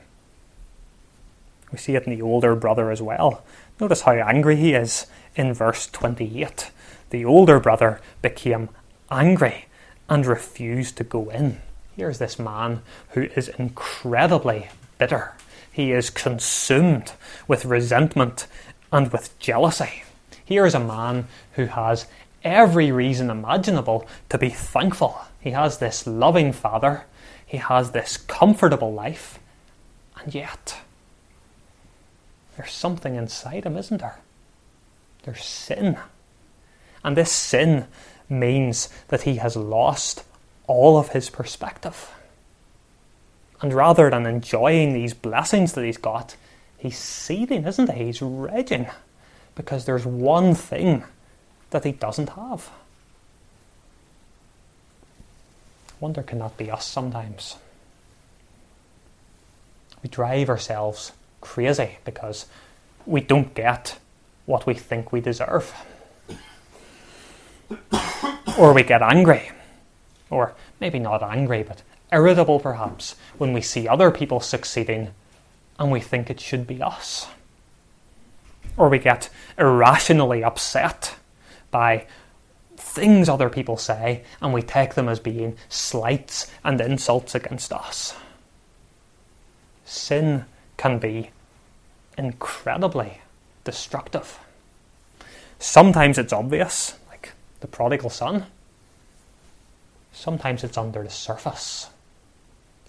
We 1.71 1.77
see 1.77 1.95
it 1.95 2.05
in 2.05 2.15
the 2.15 2.21
older 2.21 2.55
brother 2.55 2.91
as 2.91 3.01
well. 3.01 3.43
Notice 3.79 4.01
how 4.01 4.13
angry 4.13 4.55
he 4.55 4.73
is 4.73 5.07
in 5.35 5.53
verse 5.53 5.87
28. 5.87 6.71
The 7.09 7.25
older 7.25 7.59
brother 7.59 7.99
became 8.21 8.69
angry 9.09 9.65
and 10.07 10.25
refused 10.25 10.97
to 10.97 11.03
go 11.03 11.29
in. 11.29 11.61
Here's 11.95 12.19
this 12.19 12.37
man 12.37 12.81
who 13.09 13.23
is 13.35 13.49
incredibly 13.49 14.69
bitter. 14.97 15.33
He 15.71 15.91
is 15.91 16.09
consumed 16.09 17.13
with 17.47 17.65
resentment 17.65 18.47
and 18.91 19.11
with 19.11 19.37
jealousy. 19.39 20.03
Here 20.45 20.65
is 20.65 20.75
a 20.75 20.79
man 20.79 21.27
who 21.53 21.65
has 21.65 22.05
every 22.43 22.91
reason 22.91 23.29
imaginable 23.29 24.07
to 24.29 24.37
be 24.37 24.49
thankful. 24.49 25.19
He 25.39 25.51
has 25.51 25.79
this 25.79 26.05
loving 26.07 26.53
father, 26.53 27.05
he 27.45 27.57
has 27.57 27.91
this 27.91 28.17
comfortable 28.17 28.93
life, 28.93 29.39
and 30.19 30.33
yet 30.33 30.77
there's 32.55 32.71
something 32.71 33.15
inside 33.15 33.65
him, 33.65 33.75
isn't 33.75 33.99
there? 33.99 34.19
There's 35.23 35.43
sin. 35.43 35.97
And 37.03 37.17
this 37.17 37.31
sin 37.31 37.87
means 38.29 38.89
that 39.09 39.23
he 39.23 39.35
has 39.35 39.55
lost 39.55 40.23
all 40.67 40.97
of 40.97 41.09
his 41.09 41.29
perspective. 41.29 42.11
And 43.61 43.73
rather 43.73 44.09
than 44.09 44.25
enjoying 44.25 44.93
these 44.93 45.13
blessings 45.13 45.73
that 45.73 45.83
he's 45.83 45.97
got, 45.97 46.35
he's 46.77 46.97
seething, 46.97 47.65
isn't 47.65 47.91
he? 47.91 48.05
He's 48.05 48.21
raging 48.21 48.87
because 49.55 49.85
there's 49.85 50.05
one 50.05 50.53
thing 50.53 51.03
that 51.71 51.83
he 51.83 51.91
doesn't 51.91 52.29
have. 52.29 52.69
Wonder 55.99 56.23
can 56.23 56.39
that 56.39 56.57
be 56.57 56.69
us 56.69 56.85
sometimes? 56.85 57.55
We 60.03 60.09
drive 60.09 60.49
ourselves 60.49 61.13
crazy 61.41 61.97
because 62.03 62.45
we 63.05 63.21
don't 63.21 63.53
get 63.53 63.97
what 64.45 64.65
we 64.65 64.73
think 64.73 65.11
we 65.11 65.21
deserve. 65.21 65.73
or 68.57 68.73
we 68.73 68.83
get 68.83 69.01
angry, 69.01 69.51
or 70.29 70.53
maybe 70.79 70.99
not 70.99 71.23
angry, 71.23 71.63
but 71.63 71.81
irritable 72.11 72.59
perhaps, 72.59 73.15
when 73.37 73.53
we 73.53 73.61
see 73.61 73.87
other 73.87 74.11
people 74.11 74.39
succeeding 74.39 75.09
and 75.79 75.91
we 75.91 75.99
think 75.99 76.29
it 76.29 76.39
should 76.39 76.67
be 76.67 76.81
us. 76.81 77.27
Or 78.77 78.89
we 78.89 78.99
get 78.99 79.29
irrationally 79.57 80.43
upset 80.43 81.15
by 81.71 82.07
things 82.77 83.29
other 83.29 83.49
people 83.49 83.77
say 83.77 84.23
and 84.41 84.53
we 84.53 84.61
take 84.61 84.93
them 84.95 85.09
as 85.09 85.19
being 85.19 85.57
slights 85.69 86.51
and 86.63 86.79
insults 86.79 87.35
against 87.35 87.71
us. 87.71 88.15
Sin 89.85 90.45
can 90.77 90.99
be 90.99 91.29
incredibly 92.17 93.21
destructive. 93.63 94.39
Sometimes 95.59 96.17
it's 96.17 96.33
obvious, 96.33 96.95
like 97.09 97.31
the 97.59 97.67
prodigal 97.67 98.09
son. 98.09 98.45
Sometimes 100.11 100.63
it's 100.63 100.77
under 100.77 101.03
the 101.03 101.09
surface. 101.09 101.89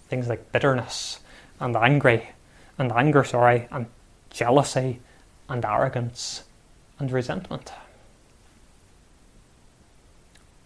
Things 0.08 0.28
like 0.28 0.52
bitterness 0.52 1.20
and 1.60 1.76
angry 1.76 2.30
and 2.78 2.92
anger, 2.92 3.24
sorry, 3.24 3.68
and 3.70 3.86
jealousy 4.30 5.00
and 5.48 5.64
arrogance 5.64 6.44
and 6.98 7.10
resentment. 7.10 7.72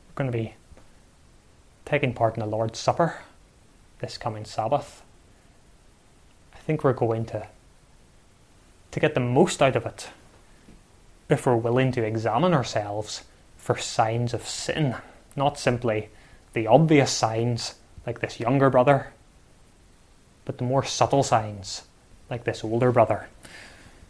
We're 0.09 0.15
going 0.15 0.31
to 0.31 0.37
be 0.37 0.55
taking 1.85 2.15
part 2.15 2.35
in 2.35 2.41
the 2.41 2.47
Lord's 2.47 2.79
Supper 2.79 3.19
this 4.01 4.19
coming 4.19 4.45
Sabbath. 4.45 5.03
I 6.55 6.59
think 6.59 6.83
we're 6.83 6.93
going 6.93 7.25
to 7.27 7.47
to 8.91 9.01
get 9.01 9.15
the 9.15 9.21
most 9.21 9.63
out 9.63 9.77
of 9.77 9.87
it 9.87 10.09
if 11.29 11.47
we're 11.47 11.55
willing 11.57 11.93
to 11.93 12.05
examine 12.05 12.53
ourselves 12.53 13.23
for 13.57 13.77
signs 13.77 14.35
of 14.35 14.47
sin, 14.47 14.97
not 15.37 15.59
simply 15.59 16.09
the 16.55 16.67
obvious 16.67 17.13
signs 17.13 17.77
like 18.05 18.21
this 18.21 18.41
younger 18.41 18.69
brother, 18.69 19.13
but 20.45 20.59
the 20.59 20.65
more 20.65 20.85
subtle 20.85 21.23
signs 21.23 21.83
like 22.29 22.45
this 22.45 22.65
older 22.65 22.91
brother. 22.91 23.29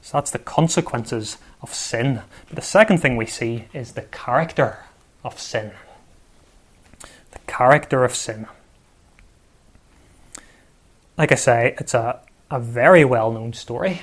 So 0.02 0.16
that's 0.16 0.30
the 0.30 0.38
consequences 0.38 1.38
of 1.62 1.74
sin. 1.74 2.22
But 2.48 2.56
the 2.56 2.62
second 2.62 2.98
thing 2.98 3.16
we 3.16 3.26
see 3.26 3.66
is 3.72 3.92
the 3.92 4.02
character 4.02 4.84
of 5.22 5.38
sin. 5.38 5.72
The 7.00 7.38
character 7.46 8.04
of 8.04 8.14
sin. 8.14 8.46
Like 11.18 11.32
I 11.32 11.36
say, 11.36 11.74
it's 11.78 11.94
a, 11.94 12.20
a 12.50 12.58
very 12.58 13.04
well 13.04 13.30
known 13.30 13.52
story. 13.52 14.02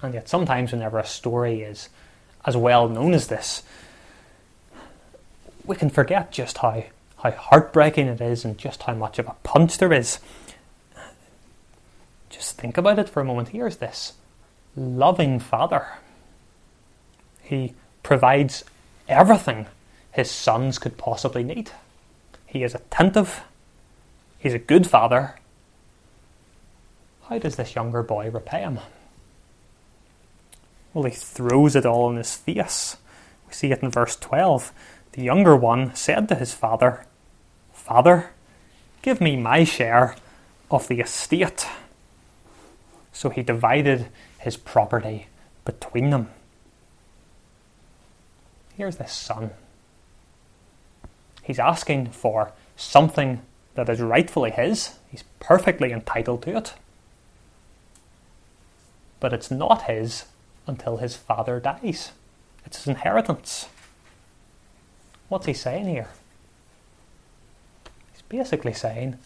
And 0.00 0.14
yet, 0.14 0.28
sometimes, 0.28 0.72
whenever 0.72 0.98
a 0.98 1.06
story 1.06 1.60
is 1.60 1.88
as 2.44 2.56
well 2.56 2.88
known 2.88 3.14
as 3.14 3.28
this, 3.28 3.62
we 5.64 5.76
can 5.76 5.90
forget 5.90 6.32
just 6.32 6.58
how, 6.58 6.84
how 7.18 7.30
heartbreaking 7.30 8.08
it 8.08 8.20
is 8.20 8.44
and 8.44 8.58
just 8.58 8.82
how 8.82 8.94
much 8.94 9.18
of 9.18 9.28
a 9.28 9.36
punch 9.44 9.78
there 9.78 9.92
is. 9.92 10.18
Just 12.30 12.58
think 12.58 12.76
about 12.76 12.98
it 12.98 13.08
for 13.08 13.20
a 13.20 13.24
moment. 13.24 13.50
Here's 13.50 13.76
this 13.76 14.14
loving 14.76 15.38
Father. 15.38 15.86
He 17.42 17.74
provides 18.02 18.64
everything 19.08 19.66
his 20.12 20.30
sons 20.30 20.78
could 20.78 20.98
possibly 20.98 21.42
need. 21.42 21.70
He 22.46 22.62
is 22.62 22.74
attentive. 22.74 23.42
He's 24.38 24.54
a 24.54 24.58
good 24.58 24.86
father. 24.86 25.36
How 27.28 27.38
does 27.38 27.56
this 27.56 27.74
younger 27.74 28.02
boy 28.02 28.30
repay 28.30 28.60
him? 28.60 28.80
Well, 30.92 31.04
he 31.04 31.12
throws 31.12 31.74
it 31.74 31.86
all 31.86 32.10
in 32.10 32.16
his 32.16 32.36
face. 32.36 32.98
We 33.48 33.54
see 33.54 33.72
it 33.72 33.82
in 33.82 33.90
verse 33.90 34.16
12. 34.16 34.72
The 35.12 35.22
younger 35.22 35.56
one 35.56 35.94
said 35.94 36.28
to 36.28 36.34
his 36.34 36.52
father, 36.52 37.06
Father, 37.72 38.30
give 39.00 39.20
me 39.20 39.36
my 39.36 39.64
share 39.64 40.16
of 40.70 40.88
the 40.88 41.00
estate. 41.00 41.66
So 43.12 43.30
he 43.30 43.42
divided 43.42 44.08
his 44.42 44.56
property 44.56 45.28
between 45.64 46.10
them. 46.10 46.28
Here's 48.76 48.96
this 48.96 49.12
son. 49.12 49.52
He's 51.42 51.60
asking 51.60 52.10
for 52.10 52.52
something 52.74 53.42
that 53.74 53.88
is 53.88 54.00
rightfully 54.00 54.50
his. 54.50 54.98
He's 55.08 55.22
perfectly 55.38 55.92
entitled 55.92 56.42
to 56.42 56.56
it. 56.56 56.74
But 59.20 59.32
it's 59.32 59.50
not 59.50 59.82
his 59.82 60.24
until 60.66 60.96
his 60.96 61.14
father 61.14 61.60
dies. 61.60 62.10
It's 62.66 62.78
his 62.78 62.88
inheritance. 62.88 63.68
What's 65.28 65.46
he 65.46 65.54
saying 65.54 65.86
here? 65.86 66.08
He's 68.12 68.22
basically 68.22 68.72
saying, 68.72 69.18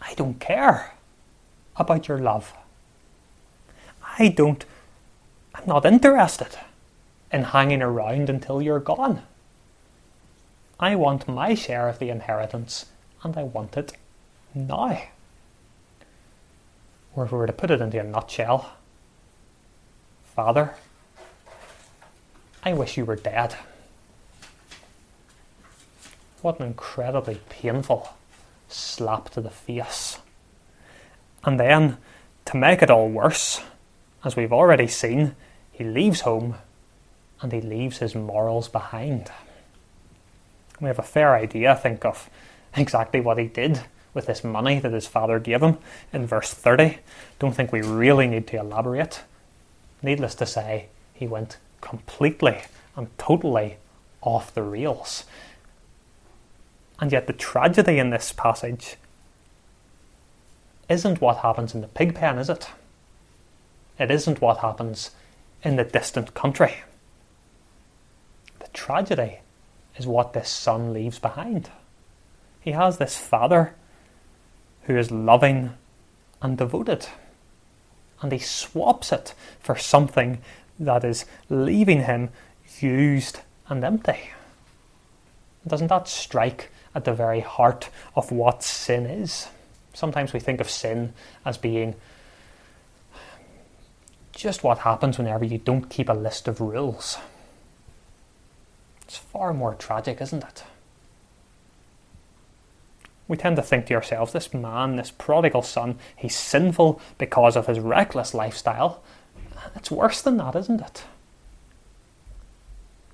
I 0.00 0.12
don't 0.14 0.38
care 0.38 0.92
about 1.76 2.08
your 2.08 2.18
love. 2.18 2.52
I 4.18 4.28
don't, 4.28 4.64
I'm 5.54 5.66
not 5.66 5.84
interested 5.84 6.56
in 7.32 7.44
hanging 7.44 7.82
around 7.82 8.30
until 8.30 8.62
you're 8.62 8.80
gone. 8.80 9.22
I 10.78 10.94
want 10.96 11.28
my 11.28 11.54
share 11.54 11.88
of 11.88 11.98
the 11.98 12.10
inheritance 12.10 12.86
and 13.22 13.36
I 13.36 13.42
want 13.42 13.76
it 13.76 13.92
now. 14.54 15.02
Or 17.16 17.24
if 17.24 17.32
we 17.32 17.38
were 17.38 17.46
to 17.46 17.52
put 17.52 17.70
it 17.70 17.80
into 17.80 18.00
a 18.00 18.04
nutshell, 18.04 18.72
Father, 20.34 20.74
I 22.62 22.72
wish 22.72 22.96
you 22.96 23.04
were 23.04 23.16
dead. 23.16 23.56
What 26.42 26.60
an 26.60 26.66
incredibly 26.66 27.40
painful 27.48 28.10
slap 28.68 29.30
to 29.30 29.40
the 29.40 29.50
face. 29.50 30.18
And 31.44 31.58
then, 31.58 31.98
to 32.46 32.56
make 32.56 32.82
it 32.82 32.90
all 32.90 33.08
worse, 33.08 33.60
as 34.24 34.36
we've 34.36 34.52
already 34.52 34.86
seen, 34.86 35.36
he 35.70 35.84
leaves 35.84 36.22
home 36.22 36.56
and 37.40 37.52
he 37.52 37.60
leaves 37.60 37.98
his 37.98 38.14
morals 38.14 38.68
behind. 38.68 39.30
We 40.80 40.88
have 40.88 40.98
a 40.98 41.02
fair 41.02 41.34
idea, 41.34 41.72
I 41.72 41.76
think, 41.76 42.04
of 42.04 42.30
exactly 42.76 43.20
what 43.20 43.38
he 43.38 43.46
did 43.46 43.82
with 44.14 44.26
this 44.26 44.44
money 44.44 44.78
that 44.80 44.92
his 44.92 45.06
father 45.06 45.38
gave 45.38 45.62
him 45.62 45.78
in 46.12 46.26
verse 46.26 46.54
30. 46.54 46.98
Don't 47.38 47.54
think 47.54 47.72
we 47.72 47.82
really 47.82 48.26
need 48.26 48.46
to 48.48 48.58
elaborate. 48.58 49.22
Needless 50.02 50.34
to 50.36 50.46
say, 50.46 50.86
he 51.12 51.26
went 51.26 51.58
completely 51.80 52.62
and 52.96 53.16
totally 53.18 53.76
off 54.22 54.54
the 54.54 54.62
rails. 54.62 55.24
And 57.00 57.10
yet, 57.10 57.26
the 57.26 57.32
tragedy 57.32 57.98
in 57.98 58.10
this 58.10 58.32
passage 58.32 58.96
isn't 60.88 61.20
what 61.20 61.38
happens 61.38 61.74
in 61.74 61.80
the 61.80 61.88
pig 61.88 62.14
pen, 62.14 62.38
is 62.38 62.48
it? 62.48 62.68
It 63.98 64.10
isn't 64.10 64.40
what 64.40 64.58
happens 64.58 65.12
in 65.62 65.76
the 65.76 65.84
distant 65.84 66.34
country. 66.34 66.74
The 68.58 68.68
tragedy 68.72 69.38
is 69.96 70.06
what 70.06 70.32
this 70.32 70.48
son 70.48 70.92
leaves 70.92 71.18
behind. 71.18 71.70
He 72.60 72.72
has 72.72 72.98
this 72.98 73.16
father 73.16 73.74
who 74.84 74.96
is 74.96 75.10
loving 75.10 75.74
and 76.42 76.58
devoted 76.58 77.06
and 78.20 78.32
he 78.32 78.38
swaps 78.38 79.12
it 79.12 79.34
for 79.60 79.76
something 79.76 80.38
that 80.78 81.04
is 81.04 81.26
leaving 81.50 82.04
him 82.04 82.30
used 82.80 83.40
and 83.68 83.84
empty. 83.84 84.30
Doesn't 85.66 85.88
that 85.88 86.08
strike 86.08 86.70
at 86.94 87.04
the 87.04 87.12
very 87.12 87.40
heart 87.40 87.90
of 88.16 88.32
what 88.32 88.62
sin 88.62 89.06
is? 89.06 89.48
Sometimes 89.92 90.32
we 90.32 90.40
think 90.40 90.60
of 90.60 90.70
sin 90.70 91.12
as 91.44 91.58
being 91.58 91.94
just 94.34 94.64
what 94.64 94.78
happens 94.78 95.18
whenever 95.18 95.44
you 95.44 95.58
don't 95.58 95.90
keep 95.90 96.08
a 96.08 96.14
list 96.14 96.48
of 96.48 96.60
rules. 96.60 97.18
It's 99.02 99.16
far 99.16 99.52
more 99.52 99.74
tragic, 99.74 100.20
isn't 100.20 100.42
it? 100.42 100.64
we 103.26 103.36
tend 103.36 103.56
to 103.56 103.62
think 103.62 103.86
to 103.86 103.94
ourselves, 103.94 104.32
this 104.32 104.52
man, 104.52 104.96
this 104.96 105.10
prodigal 105.10 105.62
son, 105.62 105.98
he's 106.14 106.36
sinful 106.36 107.00
because 107.16 107.56
of 107.56 107.66
his 107.66 107.80
reckless 107.80 108.34
lifestyle. 108.34 109.02
It's 109.74 109.90
worse 109.90 110.20
than 110.20 110.36
that, 110.36 110.54
isn't 110.54 110.80
it? 110.80 111.04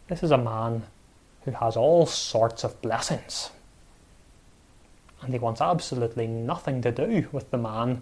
This 0.09 0.23
is 0.23 0.33
a 0.33 0.39
man 0.39 0.83
who 1.45 1.53
has 1.53 1.77
all 1.77 2.07
sorts 2.07 2.65
of 2.65 2.81
blessings. 2.83 3.51
and 5.23 5.35
he 5.35 5.39
wants 5.39 5.61
absolutely 5.61 6.27
nothing 6.27 6.81
to 6.81 6.91
do 6.91 7.29
with 7.31 7.51
the 7.51 7.59
man 7.59 8.01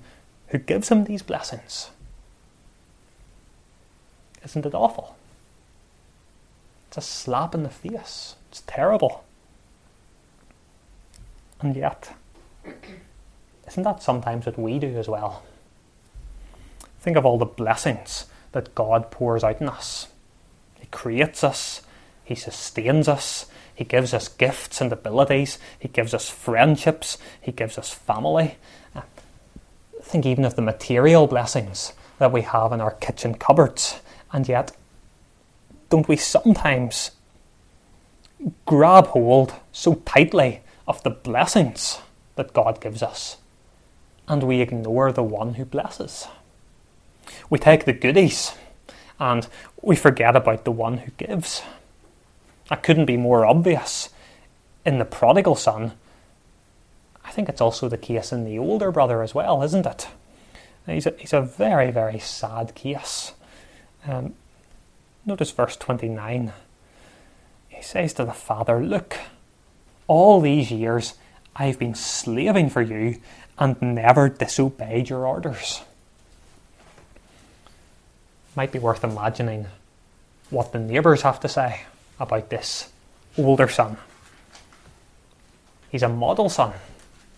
who 0.49 0.59
gives 0.59 0.89
him 0.89 1.05
these 1.05 1.23
blessings. 1.23 1.91
Isn't 4.45 4.67
it 4.67 4.75
awful? 4.75 5.17
It's 6.89 6.97
a 6.97 7.01
slap 7.03 7.55
in 7.55 7.63
the 7.63 7.69
face. 7.69 8.35
It's 8.51 8.63
terrible. 8.67 9.25
And 11.61 11.77
yet, 11.77 12.15
isn't 13.67 13.83
that 13.83 14.03
sometimes 14.03 14.47
what 14.47 14.59
we 14.59 14.79
do 14.79 14.97
as 14.97 15.09
well? 15.09 15.43
Think 17.01 17.17
of 17.17 17.27
all 17.27 17.39
the 17.39 17.45
blessings 17.45 18.27
that 18.53 18.75
God 18.75 19.11
pours 19.11 19.45
out 19.45 19.61
in 19.61 19.69
us. 19.69 20.09
He 20.81 20.87
creates 20.87 21.45
us, 21.45 21.83
He 22.25 22.35
sustains 22.35 23.09
us, 23.09 23.47
He 23.75 23.85
gives 23.85 24.15
us 24.15 24.29
gifts 24.29 24.81
and 24.81 24.93
abilities, 24.93 25.59
He 25.79 25.89
gives 25.89 26.15
us 26.15 26.31
friendships, 26.31 27.19
He 27.41 27.53
gives 27.53 27.77
us 27.77 27.93
family. 27.93 28.57
Think 30.01 30.25
even 30.25 30.45
of 30.45 30.55
the 30.57 30.63
material 30.63 31.27
blessings 31.27 31.93
that 32.19 32.33
we 32.33 32.43
have 32.43 32.73
in 32.73 32.81
our 32.81 32.93
kitchen 32.93 33.35
cupboards, 33.35 34.01
and 34.33 34.49
yet, 34.49 34.77
don't 35.91 36.09
we 36.09 36.17
sometimes 36.17 37.13
grab 38.67 39.09
hold 39.09 39.55
so 39.73 39.95
tightly 40.05 40.61
of 40.87 41.03
the 41.03 41.11
blessings 41.11 42.01
that 42.37 42.53
God 42.53 42.81
gives 42.81 43.03
us, 43.03 43.39
and 44.27 44.43
we 44.43 44.61
ignore 44.61 45.13
the 45.13 45.23
one 45.23 45.55
who 45.55 45.65
blesses. 45.65 46.29
We 47.51 47.59
take 47.59 47.85
the 47.85 47.93
goodies 47.93 48.53
and 49.19 49.47
we 49.83 49.97
forget 49.97 50.37
about 50.37 50.65
the 50.65 50.73
one 50.73 50.99
who 50.99 51.11
gives. 51.13 51.63
That 52.69 52.83
couldn't 52.83 53.07
be 53.07 53.17
more 53.17 53.45
obvious 53.45 54.11
in 54.85 54.99
the 54.99 55.05
prodigal 55.05 55.57
son. 55.57 55.93
I 57.25 57.31
think 57.31 57.49
it's 57.49 57.61
also 57.61 57.89
the 57.89 57.99
case 57.99 58.33
in 58.33 58.45
the 58.45 58.59
older 58.59 58.91
brother 58.91 59.23
as 59.23 59.35
well, 59.35 59.63
isn't 59.63 59.87
it? 59.87 60.09
He's 60.87 61.07
a, 61.07 61.15
he's 61.19 61.33
a 61.35 61.43
very, 61.43 61.91
very 61.91 62.19
sad 62.19 62.75
case. 62.75 63.33
Um, 64.07 64.35
notice 65.25 65.51
verse 65.51 65.77
29. 65.77 66.53
He 67.69 67.83
says 67.83 68.13
to 68.15 68.25
the 68.25 68.33
father, 68.33 68.83
Look, 68.83 69.17
all 70.07 70.41
these 70.41 70.71
years 70.71 71.15
I've 71.55 71.79
been 71.79 71.95
slaving 71.95 72.71
for 72.71 72.83
you 72.83 73.21
and 73.59 73.81
never 73.83 74.29
disobeyed 74.29 75.09
your 75.09 75.27
orders. 75.27 75.83
Might 78.55 78.73
be 78.73 78.79
worth 78.79 79.05
imagining 79.05 79.67
what 80.51 80.73
the 80.73 80.79
neighbours 80.79 81.23
have 81.23 81.41
to 81.41 81.49
say 81.49 81.83
about 82.19 82.51
this 82.51 82.91
older 83.37 83.69
son. 83.69 83.97
He's 85.91 86.03
a 86.03 86.09
model 86.09 86.49
son. 86.49 86.73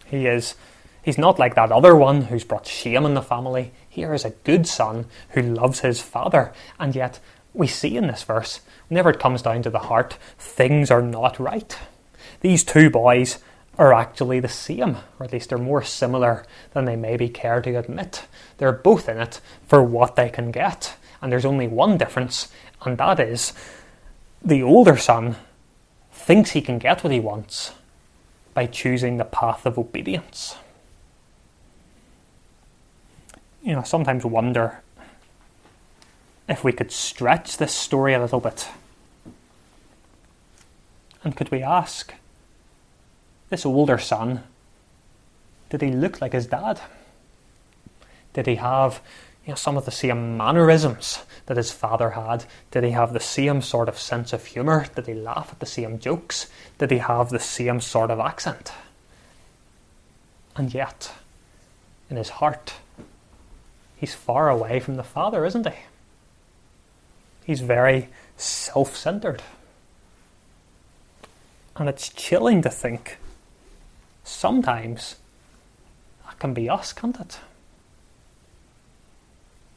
He 0.06 0.26
is 0.26 0.54
he's 1.02 1.18
not 1.18 1.38
like 1.38 1.54
that 1.54 1.72
other 1.72 1.94
one 1.94 2.22
who's 2.22 2.44
brought 2.44 2.66
shame 2.66 3.06
in 3.06 3.14
the 3.14 3.22
family. 3.22 3.72
Here 3.90 4.14
is 4.14 4.24
a 4.24 4.30
good 4.30 4.68
son 4.68 5.06
who 5.30 5.42
loves 5.42 5.80
his 5.80 6.00
father, 6.00 6.52
and 6.78 6.94
yet 6.94 7.18
we 7.52 7.66
see 7.66 7.96
in 7.96 8.06
this 8.06 8.22
verse, 8.22 8.60
whenever 8.88 9.10
it 9.10 9.18
comes 9.18 9.42
down 9.42 9.62
to 9.62 9.70
the 9.70 9.80
heart, 9.80 10.16
things 10.38 10.92
are 10.92 11.02
not 11.02 11.40
right. 11.40 11.76
These 12.40 12.62
two 12.62 12.88
boys 12.88 13.40
are 13.76 13.92
actually 13.92 14.38
the 14.38 14.48
same, 14.48 14.98
or 15.18 15.24
at 15.24 15.32
least 15.32 15.48
they're 15.48 15.58
more 15.58 15.82
similar 15.82 16.44
than 16.72 16.84
they 16.84 16.94
maybe 16.94 17.28
care 17.28 17.60
to 17.60 17.78
admit. 17.78 18.26
They're 18.58 18.72
both 18.72 19.08
in 19.08 19.18
it 19.18 19.40
for 19.66 19.82
what 19.82 20.14
they 20.14 20.30
can 20.30 20.52
get, 20.52 20.96
and 21.20 21.32
there's 21.32 21.44
only 21.44 21.66
one 21.66 21.98
difference, 21.98 22.48
and 22.84 22.96
that 22.98 23.18
is 23.18 23.52
the 24.40 24.62
older 24.62 24.96
son 24.96 25.36
thinks 26.12 26.50
he 26.50 26.62
can 26.62 26.78
get 26.78 27.02
what 27.02 27.12
he 27.12 27.18
wants 27.18 27.72
by 28.54 28.66
choosing 28.66 29.16
the 29.16 29.24
path 29.24 29.66
of 29.66 29.78
obedience. 29.78 30.54
You 33.62 33.74
know, 33.74 33.82
sometimes 33.82 34.24
wonder 34.24 34.80
if 36.48 36.64
we 36.64 36.72
could 36.72 36.90
stretch 36.90 37.58
this 37.58 37.74
story 37.74 38.14
a 38.14 38.20
little 38.20 38.40
bit. 38.40 38.68
And 41.22 41.36
could 41.36 41.50
we 41.50 41.62
ask, 41.62 42.14
this 43.50 43.66
older 43.66 43.98
son, 43.98 44.42
did 45.68 45.82
he 45.82 45.90
look 45.90 46.20
like 46.20 46.32
his 46.32 46.46
dad? 46.46 46.80
Did 48.32 48.46
he 48.46 48.56
have 48.56 49.00
you 49.44 49.50
know, 49.50 49.56
some 49.56 49.76
of 49.76 49.84
the 49.84 49.90
same 49.90 50.36
mannerisms 50.36 51.24
that 51.46 51.56
his 51.56 51.70
father 51.70 52.10
had? 52.10 52.44
Did 52.70 52.84
he 52.84 52.90
have 52.90 53.12
the 53.12 53.20
same 53.20 53.60
sort 53.60 53.88
of 53.88 53.98
sense 53.98 54.32
of 54.32 54.44
humour? 54.44 54.86
Did 54.94 55.06
he 55.06 55.14
laugh 55.14 55.50
at 55.52 55.60
the 55.60 55.66
same 55.66 55.98
jokes? 55.98 56.48
Did 56.78 56.90
he 56.90 56.98
have 56.98 57.30
the 57.30 57.38
same 57.38 57.80
sort 57.80 58.10
of 58.10 58.20
accent? 58.20 58.72
And 60.56 60.72
yet, 60.72 61.12
in 62.08 62.16
his 62.16 62.28
heart, 62.30 62.74
he's 64.00 64.14
far 64.14 64.48
away 64.48 64.80
from 64.80 64.96
the 64.96 65.04
father, 65.04 65.44
isn't 65.44 65.66
he? 65.66 65.76
He's 67.44 67.60
very 67.60 68.08
self 68.36 68.96
centered. 68.96 69.42
And 71.76 71.88
it's 71.88 72.08
chilling 72.08 72.62
to 72.62 72.70
think 72.70 73.18
sometimes 74.24 75.16
that 76.24 76.38
can 76.38 76.54
be 76.54 76.68
us, 76.68 76.92
can't 76.94 77.20
it? 77.20 77.40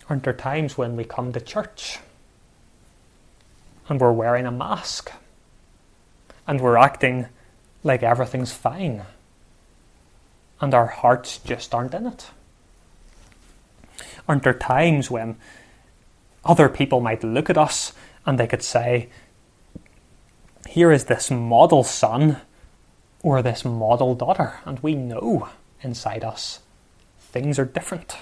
Aren't 0.10 0.24
there 0.24 0.34
times 0.34 0.78
when 0.78 0.96
we 0.96 1.04
come 1.04 1.34
to 1.34 1.42
church 1.42 2.00
and 3.90 4.00
we're 4.00 4.12
wearing 4.12 4.46
a 4.46 4.52
mask 4.52 5.12
and 6.48 6.62
we're 6.62 6.78
acting 6.78 7.28
like 7.84 8.04
everything's 8.04 8.54
fine 8.54 9.04
and 10.62 10.74
our 10.74 10.88
hearts 10.88 11.40
just 11.40 11.74
aren't 11.74 11.94
in 11.94 12.06
it? 12.06 12.30
Aren't 14.28 14.44
there 14.44 14.54
times 14.54 15.12
when 15.12 15.38
other 16.46 16.70
people 16.70 17.02
might 17.02 17.24
look 17.24 17.50
at 17.50 17.58
us 17.58 17.94
and 18.26 18.40
they 18.40 18.48
could 18.48 18.64
say, 18.64 19.10
Here 20.68 20.92
is 20.92 21.06
this 21.06 21.30
model 21.30 21.84
son 21.84 22.38
or 23.22 23.42
this 23.42 23.64
model 23.64 24.16
daughter, 24.16 24.60
and 24.66 24.80
we 24.80 24.96
know 24.96 25.50
inside 25.82 26.24
us 26.24 26.60
things 27.34 27.58
are 27.58 27.66
different. 27.66 28.16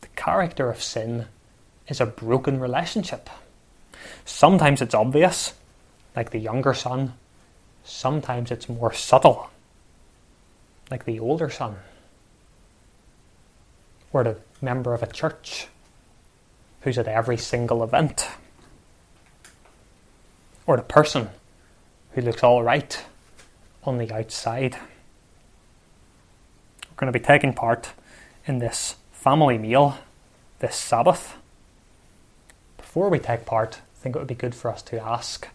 The 0.00 0.08
character 0.16 0.68
of 0.70 0.82
sin 0.82 1.26
is 1.86 2.00
a 2.00 2.06
broken 2.06 2.58
relationship. 2.58 3.30
Sometimes 4.24 4.82
it's 4.82 4.94
obvious, 4.94 5.54
like 6.16 6.30
the 6.30 6.40
younger 6.40 6.74
son, 6.74 7.14
sometimes 7.84 8.50
it's 8.50 8.68
more 8.68 8.92
subtle, 8.92 9.50
like 10.90 11.04
the 11.04 11.20
older 11.20 11.48
son, 11.48 11.76
or 14.12 14.24
the 14.24 14.36
member 14.60 14.94
of 14.94 15.02
a 15.02 15.06
church 15.06 15.68
who's 16.82 16.98
at 16.98 17.08
every 17.08 17.36
single 17.36 17.82
event, 17.82 18.28
or 20.66 20.76
the 20.76 20.82
person 20.82 21.28
who 22.12 22.20
looks 22.20 22.42
all 22.42 22.62
right 22.62 23.04
on 23.84 23.98
the 23.98 24.12
outside. 24.12 24.76
We're 26.90 26.96
going 26.96 27.12
to 27.12 27.18
be 27.18 27.24
taking 27.24 27.52
part 27.52 27.92
in 28.46 28.58
this 28.58 28.96
family 29.12 29.58
meal 29.58 29.98
this 30.58 30.76
Sabbath. 30.76 31.36
Before 32.76 33.08
we 33.08 33.18
take 33.18 33.44
part, 33.46 33.76
I 33.76 33.98
think 33.98 34.16
it 34.16 34.18
would 34.18 34.28
be 34.28 34.34
good 34.34 34.54
for 34.54 34.70
us 34.70 34.82
to 34.82 35.02
ask 35.02 35.48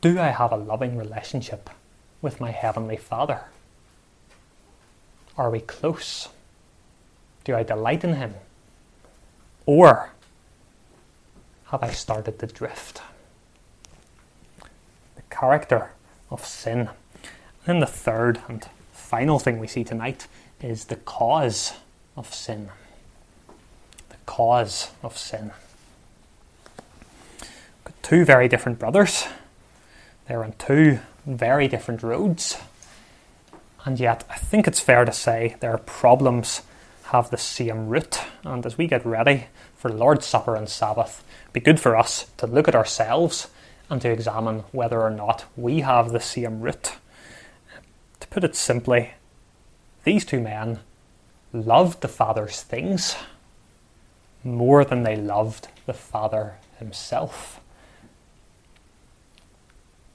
Do 0.00 0.18
I 0.18 0.28
have 0.28 0.52
a 0.52 0.56
loving 0.56 0.96
relationship 0.96 1.70
with 2.20 2.40
my 2.40 2.50
Heavenly 2.50 2.96
Father? 2.96 3.42
Are 5.36 5.50
we 5.50 5.60
close? 5.60 6.28
Do 7.46 7.54
I 7.54 7.62
delight 7.62 8.02
in 8.02 8.14
Him? 8.14 8.34
Or 9.66 10.10
have 11.66 11.80
I 11.80 11.92
started 11.92 12.40
to 12.40 12.46
drift? 12.48 13.00
The 15.14 15.22
character 15.30 15.92
of 16.28 16.44
sin. 16.44 16.90
And 17.64 17.80
the 17.80 17.86
third 17.86 18.40
and 18.48 18.66
final 18.92 19.38
thing 19.38 19.60
we 19.60 19.68
see 19.68 19.84
tonight 19.84 20.26
is 20.60 20.86
the 20.86 20.96
cause 20.96 21.74
of 22.16 22.34
sin. 22.34 22.70
The 24.08 24.16
cause 24.26 24.90
of 25.04 25.16
sin. 25.16 25.52
Got 27.84 28.02
two 28.02 28.24
very 28.24 28.48
different 28.48 28.80
brothers. 28.80 29.28
They're 30.26 30.42
on 30.42 30.54
two 30.58 30.98
very 31.24 31.68
different 31.68 32.02
roads. 32.02 32.58
And 33.84 34.00
yet, 34.00 34.24
I 34.28 34.36
think 34.36 34.66
it's 34.66 34.80
fair 34.80 35.04
to 35.04 35.12
say 35.12 35.54
there 35.60 35.72
are 35.72 35.78
problems 35.78 36.62
have 37.06 37.30
the 37.30 37.36
same 37.36 37.88
root. 37.88 38.20
And 38.42 38.66
as 38.66 38.76
we 38.76 38.86
get 38.86 39.06
ready 39.06 39.46
for 39.76 39.90
Lord's 39.90 40.26
Supper 40.26 40.56
and 40.56 40.68
Sabbath, 40.68 41.22
be 41.52 41.60
good 41.60 41.78
for 41.78 41.96
us 41.96 42.30
to 42.38 42.46
look 42.46 42.66
at 42.66 42.74
ourselves 42.74 43.48
and 43.88 44.00
to 44.02 44.10
examine 44.10 44.64
whether 44.72 45.00
or 45.00 45.10
not 45.10 45.44
we 45.56 45.80
have 45.80 46.10
the 46.10 46.20
same 46.20 46.60
root. 46.60 46.96
To 48.20 48.28
put 48.28 48.42
it 48.42 48.56
simply, 48.56 49.12
these 50.04 50.24
two 50.24 50.40
men 50.40 50.80
loved 51.52 52.00
the 52.00 52.08
Father's 52.08 52.62
things 52.62 53.14
more 54.42 54.84
than 54.84 55.02
they 55.02 55.16
loved 55.16 55.68
the 55.86 55.92
Father 55.92 56.56
himself. 56.78 57.60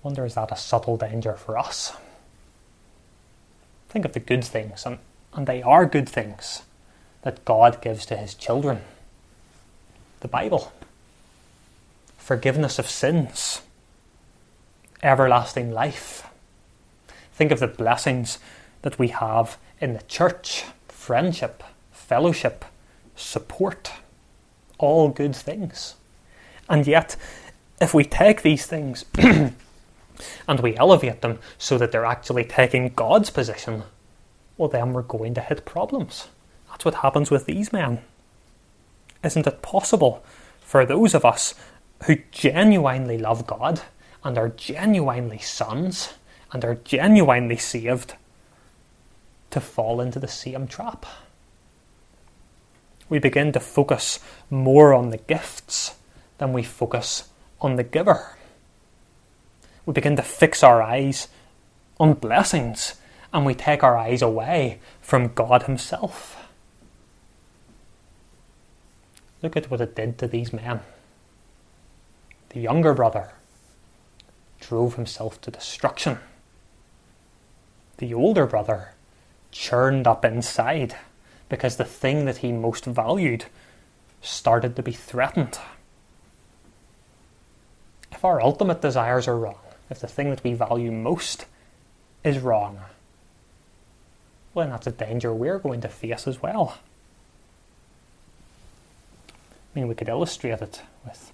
Wonder 0.04 0.26
is 0.26 0.36
that 0.36 0.52
a 0.52 0.58
subtle 0.58 0.98
danger 0.98 1.34
for 1.34 1.58
us? 1.58 1.94
Think 3.88 4.04
of 4.04 4.14
the 4.14 4.20
good 4.20 4.44
things, 4.44 4.86
and, 4.86 4.98
and 5.34 5.48
they 5.48 5.62
are 5.62 5.86
good 5.86 6.10
things 6.10 6.64
that 7.24 7.46
God 7.46 7.82
gives 7.82 8.06
to 8.08 8.18
his 8.18 8.34
children. 8.34 8.82
The 10.22 10.28
Bible, 10.28 10.72
forgiveness 12.18 12.80
of 12.80 12.90
sins, 12.90 13.62
everlasting 15.04 15.72
life. 15.72 16.28
Think 17.34 17.52
of 17.52 17.60
the 17.60 17.68
blessings 17.68 18.40
that 18.82 19.00
we 19.00 19.10
have 19.10 19.58
in 19.80 19.94
the 19.94 20.04
church 20.04 20.64
friendship, 20.88 21.64
fellowship, 21.92 22.64
support. 23.16 23.92
All 24.78 25.10
good 25.10 25.36
things. 25.36 25.96
And 26.70 26.86
yet, 26.86 27.16
if 27.80 27.94
we 27.94 28.04
take 28.04 28.42
these 28.44 28.66
things 28.66 29.06
and 29.18 30.60
we 30.62 30.78
elevate 30.78 31.22
them 31.22 31.40
so 31.58 31.78
that 31.78 31.92
they're 31.92 32.06
actually 32.06 32.46
taking 32.46 32.90
God's 32.90 33.30
position, 33.30 33.84
well, 34.58 34.70
then 34.70 34.94
we're 34.94 35.02
going 35.02 35.34
to 35.34 35.42
hit 35.42 35.66
problems. 35.66 36.28
That's 36.82 36.96
what 36.96 37.04
happens 37.04 37.30
with 37.30 37.46
these 37.46 37.72
men. 37.72 38.00
Isn't 39.24 39.46
it 39.46 39.62
possible 39.62 40.24
for 40.62 40.84
those 40.84 41.14
of 41.14 41.24
us 41.24 41.54
who 42.06 42.18
genuinely 42.32 43.20
love 43.20 43.46
God 43.46 43.82
and 44.24 44.36
are 44.36 44.50
genuinely 44.50 45.38
sons 45.38 46.16
and 46.52 46.66
are 46.66 46.74
genuinely 46.74 47.58
saved 47.58 48.16
to 49.52 49.62
fall 49.62 50.02
into 50.02 50.18
the 50.18 50.28
same 50.28 50.66
trap? 50.66 51.06
We 53.10 53.20
begin 53.20 53.52
to 53.52 53.60
focus 53.60 54.20
more 54.50 54.96
on 54.96 55.12
the 55.12 55.18
gifts 55.18 55.94
than 56.40 56.52
we 56.52 56.64
focus 56.64 57.30
on 57.60 57.76
the 57.76 57.84
giver. 57.84 58.38
We 59.86 59.94
begin 59.94 60.16
to 60.16 60.24
fix 60.24 60.64
our 60.64 60.82
eyes 60.82 61.28
on 62.00 62.16
blessings 62.16 62.96
and 63.32 63.46
we 63.46 63.54
take 63.54 63.84
our 63.84 63.96
eyes 63.96 64.24
away 64.24 64.80
from 65.00 65.36
God 65.36 65.64
Himself. 65.64 66.41
Look 69.42 69.58
at 69.58 69.72
what 69.72 69.82
it 69.82 69.96
did 69.96 70.18
to 70.20 70.28
these 70.28 70.54
men. 70.54 70.82
The 72.50 72.60
younger 72.60 72.94
brother 72.94 73.32
drove 74.60 74.96
himself 74.96 75.42
to 75.42 75.52
destruction. 75.52 76.20
The 77.98 78.14
older 78.14 78.46
brother 78.46 78.94
churned 79.52 80.08
up 80.08 80.24
inside 80.24 80.96
because 81.50 81.78
the 81.78 81.86
thing 81.86 82.26
that 82.26 82.38
he 82.38 82.52
most 82.52 82.86
valued 82.86 83.46
started 84.22 84.76
to 84.76 84.84
be 84.84 84.92
threatened. 84.92 85.60
If 88.12 88.24
our 88.24 88.42
ultimate 88.42 88.82
desires 88.82 89.28
are 89.28 89.38
wrong, 89.38 89.58
if 89.90 90.00
the 90.00 90.08
thing 90.08 90.30
that 90.30 90.44
we 90.44 90.54
value 90.54 90.92
most 90.92 91.46
is 92.24 92.40
wrong, 92.40 92.80
well, 94.54 94.70
that's 94.70 94.88
a 94.88 94.92
danger 94.92 95.34
we're 95.34 95.60
going 95.60 95.82
to 95.82 95.90
face 95.90 96.28
as 96.28 96.42
well. 96.42 96.78
I 99.74 99.80
mean, 99.80 99.88
we 99.88 99.96
could 99.96 100.10
illustrate 100.10 100.62
it 100.62 100.82
with 101.06 101.32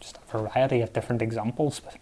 just 0.00 0.18
a 0.18 0.38
variety 0.38 0.80
of 0.80 0.92
different 0.92 1.22
examples, 1.22 1.80
but 1.80 1.96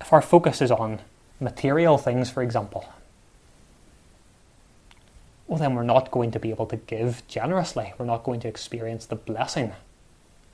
if 0.00 0.12
our 0.12 0.22
focus 0.22 0.62
is 0.62 0.70
on 0.70 1.00
material 1.40 1.98
things, 1.98 2.30
for 2.30 2.42
example, 2.42 2.88
well, 5.46 5.58
then 5.58 5.74
we're 5.74 5.82
not 5.82 6.10
going 6.10 6.30
to 6.30 6.38
be 6.38 6.50
able 6.50 6.66
to 6.66 6.76
give 6.76 7.26
generously. 7.28 7.92
We're 7.98 8.06
not 8.06 8.24
going 8.24 8.40
to 8.40 8.48
experience 8.48 9.06
the 9.06 9.16
blessing 9.16 9.72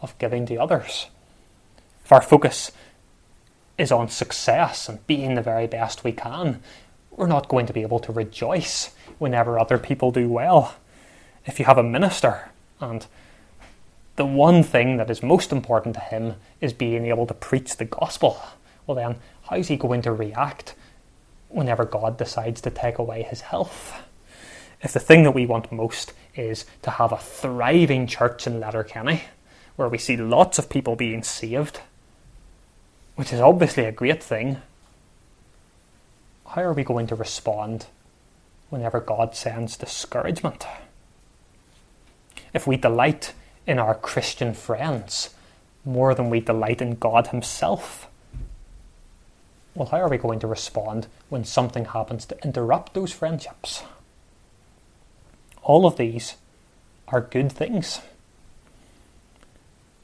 of 0.01 0.19
giving 0.19 0.47
to 0.47 0.57
others. 0.57 1.07
If 2.05 2.13
our 2.13 2.23
focus 2.23 2.73
is 3.79 3.93
on 3.93 4.09
success 4.09 4.89
and 4.89 5.07
being 5.07 5.35
the 5.35 5.43
very 5.43 5.67
best 5.67 6.05
we 6.05 6.13
can, 6.13 6.63
we're 7.11 7.27
not 7.27 7.49
going 7.49 7.67
to 7.67 7.73
be 7.73 7.83
able 7.83 8.01
to 8.01 8.13
rejoice 8.13 8.95
whenever 9.19 9.59
other 9.59 9.79
people 9.79 10.11
do 10.11 10.29
well. 10.29 10.75
If 11.47 11.59
you 11.59 11.67
have 11.67 11.79
a 11.79 11.83
minister 11.83 12.50
and 12.81 13.07
the 14.16 14.27
one 14.27 14.62
thing 14.62 14.97
that 14.97 15.11
is 15.11 15.23
most 15.23 15.53
important 15.53 15.95
to 15.95 16.01
him 16.01 16.35
is 16.61 16.73
being 16.73 17.07
able 17.07 17.27
to 17.27 17.35
preach 17.35 17.77
the 17.77 17.85
gospel, 17.85 18.40
well, 18.87 18.95
then, 18.95 19.16
how 19.49 19.57
is 19.57 19.69
he 19.69 19.77
going 19.77 20.03
to 20.03 20.12
react 20.12 20.75
whenever 21.49 21.85
God 21.85 22.19
decides 22.19 22.61
to 22.62 22.71
take 22.71 22.99
away 22.99 23.23
his 23.23 23.43
health? 23.43 23.95
If 24.83 24.93
the 24.93 25.01
thing 25.01 25.23
that 25.25 25.31
we 25.31 25.47
want 25.47 25.73
most 25.73 26.12
is 26.35 26.64
to 26.83 26.90
have 26.90 27.12
a 27.12 27.19
thriving 27.19 28.07
church 28.07 28.47
in 28.47 28.61
Letterkenny, 28.61 29.23
where 29.77 29.88
we 29.88 29.99
see 29.99 30.16
lots 30.16 30.59
of 30.59 30.69
people 30.69 30.97
being 30.97 31.23
saved, 31.23 31.81
which 33.16 33.33
is 33.33 33.40
obviously 33.40 33.85
a 33.85 33.93
great 33.93 34.23
thing, 34.23 34.59
how 36.47 36.62
are 36.62 36.73
we 36.73 36.85
going 36.85 37.07
to 37.07 37.14
respond 37.14 37.87
whenever 38.71 39.01
God 39.01 39.35
sends 39.37 39.77
discouragement? 39.77 40.66
If 42.53 42.67
we 42.67 42.77
delight 42.77 43.33
in 43.67 43.79
our 43.79 43.95
Christian 43.95 44.55
friends 44.55 45.35
more 45.85 46.15
than 46.15 46.31
we 46.31 46.41
delight 46.41 46.83
in 46.83 46.97
God 46.97 47.29
Himself, 47.29 48.09
well, 49.75 49.89
how 49.89 49.99
are 49.99 50.09
we 50.09 50.19
going 50.19 50.41
to 50.41 50.47
respond 50.47 51.07
when 51.29 51.45
something 51.45 51.87
happens 51.87 52.27
to 52.27 52.45
interrupt 52.45 52.95
those 52.95 53.13
friendships? 53.13 53.85
All 55.63 55.87
of 55.87 55.97
these 55.97 56.35
are 57.09 57.21
good 57.21 57.53
things. 57.53 58.01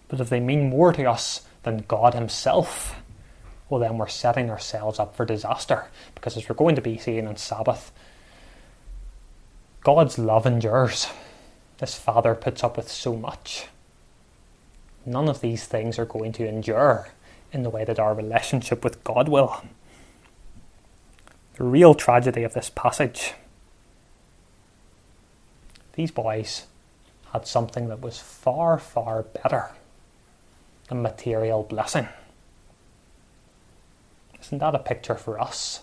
But 0.08 0.20
if 0.20 0.28
they 0.28 0.40
mean 0.40 0.70
more 0.70 0.92
to 0.92 1.04
us 1.04 1.46
than 1.64 1.84
God 1.88 2.14
Himself, 2.14 2.94
well, 3.68 3.80
then 3.80 3.98
we're 3.98 4.06
setting 4.06 4.50
ourselves 4.50 5.00
up 5.00 5.16
for 5.16 5.24
disaster. 5.24 5.86
Because 6.14 6.36
as 6.36 6.48
we're 6.48 6.54
going 6.54 6.76
to 6.76 6.82
be 6.82 6.98
seeing 6.98 7.26
on 7.26 7.36
Sabbath, 7.36 7.90
God's 9.82 10.18
love 10.18 10.46
endures. 10.46 11.08
This 11.78 11.94
Father 11.94 12.34
puts 12.34 12.64
up 12.64 12.76
with 12.76 12.90
so 12.90 13.16
much. 13.16 13.66
None 15.04 15.28
of 15.28 15.40
these 15.40 15.66
things 15.66 15.98
are 15.98 16.06
going 16.06 16.32
to 16.32 16.48
endure 16.48 17.08
in 17.52 17.62
the 17.62 17.70
way 17.70 17.84
that 17.84 17.98
our 17.98 18.14
relationship 18.14 18.82
with 18.82 19.04
God 19.04 19.28
will. 19.28 19.62
The 21.54 21.64
real 21.64 21.94
tragedy 21.94 22.42
of 22.42 22.54
this 22.54 22.70
passage 22.70 23.34
these 25.96 26.10
boys 26.10 26.66
had 27.32 27.46
something 27.46 27.88
that 27.88 28.02
was 28.02 28.18
far, 28.18 28.78
far 28.78 29.22
better 29.22 29.70
than 30.88 31.02
material 31.02 31.62
blessing. 31.62 32.06
Isn't 34.40 34.58
that 34.58 34.74
a 34.74 34.78
picture 34.78 35.16
for 35.16 35.40
us 35.40 35.80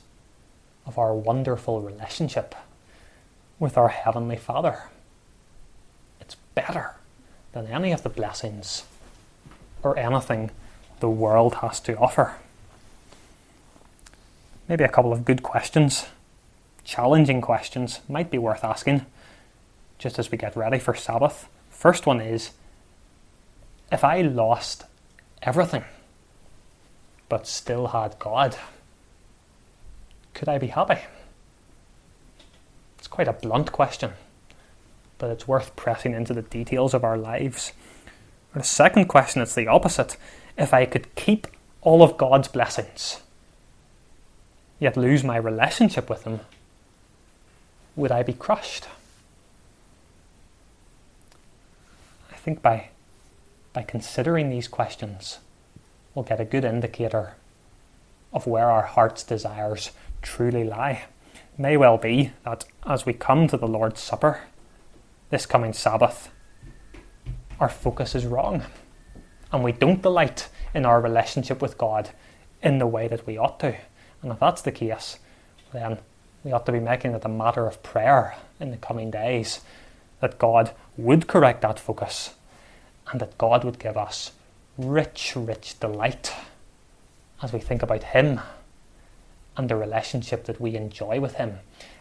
of 0.85 0.99
our 0.99 1.15
wonderful 1.15 1.81
relationship 1.81 2.53
with 3.59 3.75
our 3.75 3.89
Heavenly 3.89 4.37
Father? 4.37 4.83
Better 6.55 6.95
than 7.51 7.67
any 7.67 7.91
of 7.91 8.03
the 8.03 8.09
blessings 8.09 8.83
or 9.81 9.97
anything 9.97 10.51
the 10.99 11.09
world 11.09 11.55
has 11.55 11.79
to 11.81 11.97
offer. 11.97 12.35
Maybe 14.67 14.83
a 14.83 14.89
couple 14.89 15.11
of 15.11 15.25
good 15.25 15.43
questions, 15.43 16.07
challenging 16.83 17.41
questions, 17.41 17.99
might 18.07 18.31
be 18.31 18.37
worth 18.37 18.63
asking 18.63 19.05
just 19.97 20.19
as 20.19 20.31
we 20.31 20.37
get 20.37 20.55
ready 20.55 20.79
for 20.79 20.93
Sabbath. 20.93 21.47
First 21.69 22.05
one 22.05 22.19
is 22.19 22.51
if 23.91 24.03
I 24.03 24.21
lost 24.21 24.85
everything, 25.41 25.83
but 27.29 27.47
still 27.47 27.87
had 27.87 28.17
God, 28.19 28.57
could 30.33 30.49
I 30.49 30.57
be 30.57 30.67
happy? 30.67 30.99
It's 32.97 33.07
quite 33.07 33.27
a 33.27 33.33
blunt 33.33 33.71
question, 33.71 34.11
but 35.17 35.29
it's 35.29 35.47
worth 35.47 35.75
pressing 35.75 36.13
into 36.13 36.33
the 36.33 36.41
details 36.41 36.93
of 36.93 37.03
our 37.03 37.17
lives. 37.17 37.73
Or 38.53 38.59
the 38.59 38.67
second 38.67 39.05
question, 39.05 39.41
is 39.41 39.55
the 39.55 39.67
opposite. 39.67 40.17
If 40.57 40.73
I 40.73 40.85
could 40.85 41.13
keep 41.15 41.47
all 41.81 42.03
of 42.03 42.17
God's 42.17 42.47
blessings, 42.47 43.21
yet 44.79 44.97
lose 44.97 45.23
my 45.23 45.37
relationship 45.37 46.09
with 46.09 46.23
Him, 46.23 46.41
would 47.95 48.11
I 48.11 48.23
be 48.23 48.33
crushed? 48.33 48.87
I 52.31 52.35
think 52.35 52.61
by, 52.61 52.89
by 53.71 53.83
considering 53.83 54.49
these 54.49 54.67
questions, 54.67 55.39
we'll 56.13 56.25
get 56.25 56.41
a 56.41 56.45
good 56.45 56.65
indicator 56.65 57.35
of 58.33 58.47
where 58.47 58.69
our 58.69 58.81
heart's 58.81 59.23
desires 59.23 59.91
truly 60.21 60.63
lie. 60.63 61.05
It 61.33 61.59
may 61.59 61.77
well 61.77 61.97
be 61.97 62.31
that 62.43 62.65
as 62.85 63.05
we 63.05 63.13
come 63.13 63.47
to 63.47 63.57
the 63.57 63.67
Lord's 63.67 64.01
Supper 64.01 64.41
this 65.33 65.47
coming 65.47 65.73
Sabbath, 65.73 66.29
our 67.59 67.67
focus 67.67 68.13
is 68.13 68.23
wrong 68.23 68.61
and 69.51 69.63
we 69.63 69.71
don't 69.71 70.03
delight 70.03 70.47
in 70.75 70.85
our 70.85 71.01
relationship 71.01 71.59
with 71.59 71.75
God 71.75 72.11
in 72.61 72.77
the 72.77 72.85
way 72.85 73.07
that 73.07 73.25
we 73.25 73.35
ought 73.35 73.59
to. 73.61 73.75
And 74.21 74.31
if 74.31 74.39
that's 74.39 74.61
the 74.61 74.71
case, 74.71 75.17
then 75.73 75.97
we 76.43 76.51
ought 76.51 76.67
to 76.67 76.71
be 76.71 76.79
making 76.79 77.15
it 77.15 77.25
a 77.25 77.29
matter 77.29 77.65
of 77.65 77.81
prayer 77.81 78.35
in 78.59 78.69
the 78.69 78.77
coming 78.77 79.09
days 79.09 79.61
that 80.19 80.37
God 80.37 80.69
would 80.97 81.27
correct 81.27 81.61
that 81.61 81.79
focus 81.79 82.35
and 83.11 83.19
that 83.19 83.39
God 83.39 83.63
would 83.63 83.79
give 83.79 83.97
us 83.97 84.33
rich, 84.77 85.33
rich 85.35 85.79
delight 85.79 86.31
as 87.41 87.51
we 87.51 87.59
think 87.59 87.81
about 87.81 88.03
Him 88.03 88.39
and 89.57 89.67
the 89.67 89.77
relationship 89.77 90.43
that 90.43 90.61
we 90.61 90.75
enjoy 90.75 91.19
with 91.19 91.37
Him. 91.37 91.57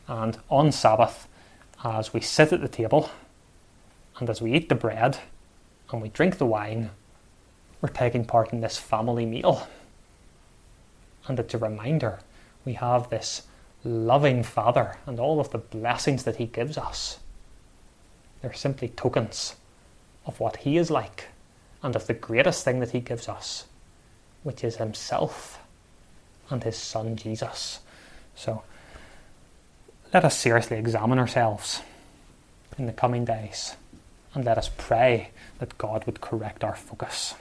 And 0.06 0.36
on 0.50 0.70
Sabbath, 0.70 1.28
as 1.82 2.12
we 2.12 2.20
sit 2.20 2.52
at 2.52 2.60
the 2.60 2.68
table 2.68 3.08
and 4.18 4.28
as 4.28 4.42
we 4.42 4.52
eat 4.52 4.68
the 4.68 4.74
bread 4.74 5.18
and 5.90 6.02
we 6.02 6.08
drink 6.08 6.38
the 6.38 6.46
wine, 6.46 6.90
we're 7.80 7.88
taking 7.88 8.24
part 8.24 8.52
in 8.52 8.60
this 8.60 8.78
family 8.78 9.26
meal. 9.26 9.66
And 11.26 11.38
it's 11.38 11.54
a 11.54 11.58
reminder 11.58 12.20
we 12.64 12.74
have 12.74 13.10
this 13.10 13.42
loving 13.84 14.42
Father 14.42 14.96
and 15.06 15.18
all 15.18 15.40
of 15.40 15.50
the 15.50 15.58
blessings 15.58 16.24
that 16.24 16.36
He 16.36 16.46
gives 16.46 16.78
us. 16.78 17.18
They're 18.40 18.52
simply 18.52 18.88
tokens 18.88 19.56
of 20.26 20.38
what 20.40 20.58
He 20.58 20.76
is 20.76 20.90
like 20.90 21.28
and 21.82 21.96
of 21.96 22.06
the 22.06 22.14
greatest 22.14 22.64
thing 22.64 22.80
that 22.80 22.90
He 22.90 23.00
gives 23.00 23.28
us, 23.28 23.64
which 24.42 24.62
is 24.62 24.76
Himself 24.76 25.58
and 26.50 26.62
His 26.62 26.76
Son 26.76 27.16
Jesus. 27.16 27.80
So 28.34 28.62
let 30.14 30.24
us 30.24 30.38
seriously 30.38 30.76
examine 30.76 31.18
ourselves 31.18 31.82
in 32.78 32.86
the 32.86 32.92
coming 32.92 33.24
days 33.24 33.76
and 34.34 34.44
let 34.44 34.58
us 34.58 34.70
pray 34.76 35.30
that 35.58 35.78
God 35.78 36.04
would 36.06 36.20
correct 36.20 36.64
our 36.64 36.74
focus. 36.74 37.34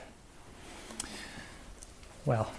Well, 2.24 2.50